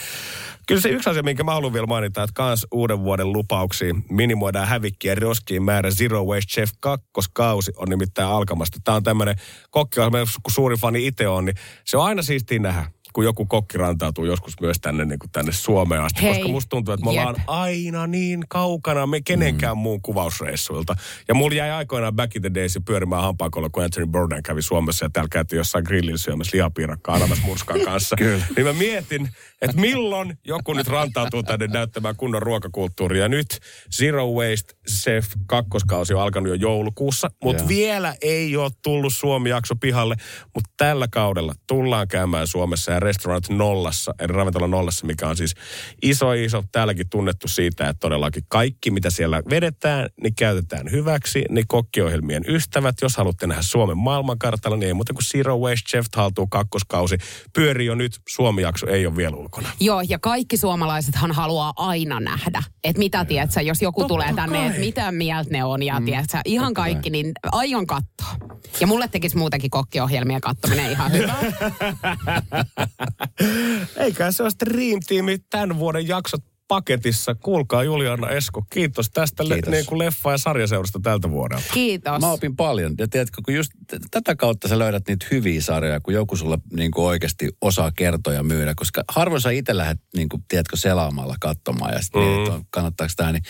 Kyllä 0.68 0.82
se 0.82 0.90
yksi 0.90 1.10
asia, 1.10 1.24
minkä 1.24 1.44
mä 1.44 1.54
haluan 1.54 1.74
vielä 1.74 1.88
mainita, 1.88 2.24
että 2.24 2.34
kans 2.34 2.68
uuden 2.72 3.00
vuoden 3.00 3.34
lupauksiin 3.34 4.06
minimoidaan 4.10 4.68
hävikkiä 4.68 5.16
roskiin 5.16 5.64
määrä 5.64 5.92
Zero 5.92 6.26
Waste 6.26 6.52
Chef 6.52 6.70
kakkoskausi 6.80 7.72
on 7.78 7.90
nimittäin 7.90 8.28
alkamasta. 8.28 8.78
Tämä 8.84 8.96
on 8.96 9.04
tämmöinen 9.04 9.36
kokkiohjelma, 9.70 10.18
kun 10.18 10.54
suuri 10.54 10.78
fani 10.78 11.08
itse 11.08 11.28
on, 11.28 11.46
niin 11.46 11.56
se 11.86 11.98
on 11.98 12.06
aina 12.06 12.22
siistiä 12.22 12.60
nähdä 12.60 12.92
kun 13.14 13.24
joku 13.24 13.46
kokki 13.46 13.78
rantautuu 13.78 14.26
joskus 14.26 14.54
myös 14.62 14.78
tänne, 14.82 15.06
niin 15.06 15.20
kuin 15.20 15.32
tänne 15.32 15.52
Suomeen 15.52 16.02
asti, 16.02 16.22
Hei, 16.22 16.34
koska 16.34 16.48
musta 16.48 16.70
tuntuu, 16.70 16.94
että 16.94 17.06
me 17.06 17.14
jep. 17.14 17.20
ollaan 17.20 17.44
aina 17.48 18.08
niin 18.08 18.44
kaukana 18.50 19.08
me 19.08 19.22
kenenkään 19.22 19.78
mm. 19.78 19.82
muun 19.82 20.02
kuvausreissuilta. 20.02 20.96
Ja 21.28 21.34
mulla 21.34 21.56
jäi 21.56 21.72
aikoinaan 21.72 22.16
back 22.16 22.36
in 22.36 22.42
the 22.42 22.52
days 22.54 22.80
pyörimään 22.86 23.22
hampaakolla, 23.22 23.70
kun 23.70 23.84
Anthony 23.84 24.08
Bourdain 24.08 24.44
kävi 24.44 24.62
Suomessa 24.62 25.06
ja 25.06 25.10
täällä 25.10 25.30
käytiin 25.32 25.58
jossain 25.58 25.84
grillillä 25.84 26.18
syömässä 26.18 26.58
lihapiirakkaa 26.58 27.16
Ananas 27.16 27.42
Murskan 27.46 27.82
kanssa. 27.82 28.16
Niin 28.56 28.68
mä 28.68 28.74
mietin, 28.74 29.30
että 29.62 29.78
milloin 29.78 30.38
joku 30.44 30.74
nyt 30.74 30.88
rantautuu 30.88 31.44
tänne 31.44 31.68
näyttämään 31.68 32.16
kunnon 32.16 32.42
ruokakulttuuria. 32.42 33.28
Nyt 33.28 33.60
Zero 33.98 34.28
Waste 34.28 34.74
Chef 34.90 35.26
kakkoskausi 35.48 36.14
on 36.14 36.22
alkanut 36.22 36.50
jo 36.50 36.54
joulukuussa, 36.56 37.32
mutta 37.44 37.64
Joo. 37.64 37.70
vielä 37.70 38.16
ei 38.22 38.58
ole 38.58 38.72
tullut 38.84 39.14
Suomi-jakso 39.14 39.76
pihalle, 39.76 40.16
mutta 40.56 40.70
tällä 40.78 41.08
kaudella 41.12 41.54
tullaan 41.68 42.08
käymään 42.08 42.48
Suomessa 42.48 42.99
ja 43.00 43.04
Restaurant 43.04 43.50
Nollassa, 43.50 44.14
eli 44.20 44.34
ravintola 44.34 44.68
Nollassa, 44.68 45.06
mikä 45.06 45.28
on 45.28 45.38
siis 45.38 45.56
iso 46.02 46.34
iso, 46.34 46.64
täälläkin 46.72 47.10
tunnettu 47.10 47.48
siitä, 47.48 47.90
että 47.90 48.00
todellakin 48.00 48.44
kaikki, 48.48 48.92
mitä 48.92 49.10
siellä 49.10 49.44
vedetään, 49.50 50.10
niin 50.24 50.36
käytetään 50.36 50.92
hyväksi, 50.92 51.46
niin 51.50 51.68
kokkiohjelmien 51.68 52.44
ystävät, 52.48 52.96
jos 53.02 53.18
haluatte 53.18 53.48
nähdä 53.48 53.62
Suomen 53.62 53.98
maailmankartalla, 53.98 54.78
niin 54.78 54.88
ei 54.88 54.94
muuta 54.94 55.14
kuin 55.14 55.26
Zero 55.32 55.58
Waste 55.58 55.90
Chef 55.90 56.06
haltuu 56.16 56.48
kakkoskausi, 56.48 57.18
pyörii 57.54 57.88
jo 57.88 57.96
nyt, 57.96 58.20
Suomi-jakso 58.30 58.88
ei 58.88 59.06
ole 59.06 59.16
vielä 59.16 59.36
ulkona. 59.36 59.70
Joo, 59.80 60.02
ja 60.10 60.20
kaikki 60.20 60.58
suomalaisethan 60.58 61.32
haluaa 61.32 61.74
aina 61.76 62.20
nähdä, 62.20 62.64
että 62.84 63.00
mitä 63.00 63.26
tiedät 63.26 63.52
sä, 63.52 63.62
jos 63.62 63.82
joku 63.82 64.02
Totta 64.02 64.14
tulee 64.14 64.34
tänne, 64.34 64.58
kai. 64.58 64.68
että 64.68 64.80
mitä 64.80 65.12
mieltä 65.12 65.52
ne 65.52 65.64
on, 65.64 65.84
ja 65.84 66.00
mm, 66.00 66.06
tiedät 66.06 66.30
sä, 66.30 66.42
ihan 66.46 66.68
totta 66.68 66.82
kai. 66.82 66.92
kaikki, 66.92 67.10
niin 67.10 67.32
aion 67.52 67.88
katsoa. 67.88 68.36
Ja 68.80 68.88
mulle 68.88 69.08
tekisi 69.08 69.38
muutenkin 69.38 69.70
kokkiohjelmien 69.70 70.42
kattominen 70.42 70.92
ihan 70.92 71.12
hyvä. 71.12 71.36
Eikä 74.06 74.32
se 74.32 74.44
ole 74.44 74.52
Dream 74.66 75.00
Team 75.08 75.26
tämän 75.50 75.80
vuoden 75.80 76.08
jaksot 76.08 76.44
paketissa. 76.70 77.36
Kuulkaa 77.36 77.84
Juliana 77.84 78.30
Esko, 78.30 78.64
kiitos 78.70 79.10
tästä 79.10 79.44
Kiitos. 79.44 79.70
Le- 79.70 79.76
niin 79.76 79.86
kuin 79.86 80.00
leffa- 80.00 80.32
ja 80.32 80.38
sarjaseurasta 80.38 81.00
tältä 81.04 81.30
vuodelta. 81.30 81.64
Kiitos. 81.74 82.20
Mä 82.20 82.32
opin 82.32 82.56
paljon. 82.56 82.96
Ja 82.98 83.08
tiedätkö, 83.08 83.42
kun 83.46 83.54
just 83.54 83.72
t- 83.88 84.06
tätä 84.12 84.36
kautta 84.36 84.68
sä 84.68 84.80
löydät 84.80 85.08
niitä 85.08 85.26
hyviä 85.32 85.62
sarjoja, 85.62 86.00
kun 86.00 86.14
joku 86.14 86.36
sulla 86.36 86.58
niin 86.74 86.92
kuin 86.92 87.06
oikeasti 87.06 87.50
osaa 87.62 87.92
kertoa 87.92 88.34
ja 88.34 88.44
myydä. 88.44 88.74
Koska 88.76 89.04
harvoin 89.08 89.42
sä 89.42 89.52
itse 89.52 89.78
lähdet, 89.78 90.00
niin 90.16 90.30
kuin, 90.30 90.44
tiedätkö, 90.48 90.78
selaamalla 90.78 91.36
katsomaan 91.40 91.94
ja 91.94 92.02
sitten 92.02 92.22
mm. 92.22 92.44
että 92.44 92.66
kannattaako 92.70 93.14
tämä. 93.16 93.32
Niin, 93.32 93.44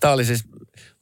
tää 0.00 0.12
oli 0.12 0.24
siis 0.24 0.44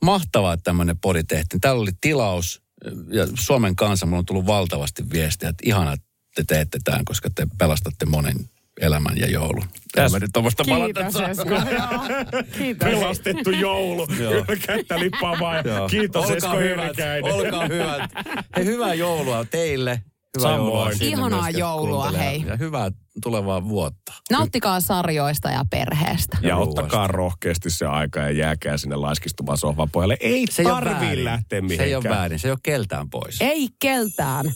mahtavaa, 0.05 0.53
että 0.53 0.65
tämmöinen 0.65 0.99
podi 0.99 1.25
tehtiin. 1.25 1.61
Täällä 1.61 1.83
oli 1.83 1.93
tilaus 2.01 2.63
ja 3.11 3.29
Suomen 3.35 3.77
kanssa 3.77 4.07
mulla 4.07 4.19
on 4.19 4.27
tullut 4.27 4.47
valtavasti 4.47 5.11
viestiä, 5.13 5.49
että 5.49 5.63
ihana, 5.67 5.93
että 5.93 6.07
te 6.35 6.45
teette 6.49 6.79
tämän, 6.85 7.05
koska 7.05 7.29
te 7.35 7.47
pelastatte 7.59 8.07
monen 8.07 8.37
elämän 8.81 9.19
ja 9.19 9.31
joulun. 9.31 9.65
Tämä 9.95 10.19
nyt 10.19 10.31
tuommoista 10.33 10.65
Kiitos 10.65 11.15
Esko. 11.31 11.49
Joo. 11.55 12.43
Kiitos. 12.59 12.89
Pelastettu 12.91 13.51
joulu. 13.51 14.07
Kättä 14.67 14.99
lippaamaan. 14.99 15.57
ja 15.57 15.89
Kiitos 15.91 16.25
Olkaa 16.25 16.37
Esko 16.37 16.59
hyvät. 16.59 16.97
Olkaa 17.33 17.67
hyvät. 17.67 18.11
Hei, 18.57 18.65
hyvää 18.65 18.95
joulua 18.95 19.45
teille. 19.45 20.03
Hyvää 20.39 20.51
Samoin. 20.53 20.67
joulua 20.69 20.93
sinne 20.93 21.07
Ihanaa 21.07 21.51
joulua, 21.51 22.11
hei. 22.11 22.45
Ja 22.47 22.57
hyvää 22.57 22.91
tulevaa 23.23 23.69
vuotta. 23.69 24.13
Nauttikaa 24.31 24.81
sarjoista 24.81 25.51
ja 25.51 25.65
perheestä. 25.71 26.39
Ja 26.43 26.55
ruuasta. 26.55 26.71
ottakaa 26.83 27.07
rohkeasti 27.07 27.71
se 27.71 27.87
aika 27.87 28.21
ja 28.21 28.31
jääkää 28.31 28.77
sinne 28.77 28.97
laiskistumaan 28.97 29.59
sohvan 29.59 29.91
pohjalle. 29.91 30.17
Ei 30.21 30.45
Se 30.51 30.63
tarvii 30.63 31.25
lähteä 31.25 31.57
Se 31.57 31.61
mihinkään. 31.61 31.89
ei 31.89 31.95
ole 31.95 32.05
väärin, 32.09 32.39
se 32.39 32.49
ei 32.49 32.53
ole 32.53 32.59
keltään 32.63 33.11
pois. 33.11 33.37
Ei 33.41 33.69
keltään. 33.81 34.53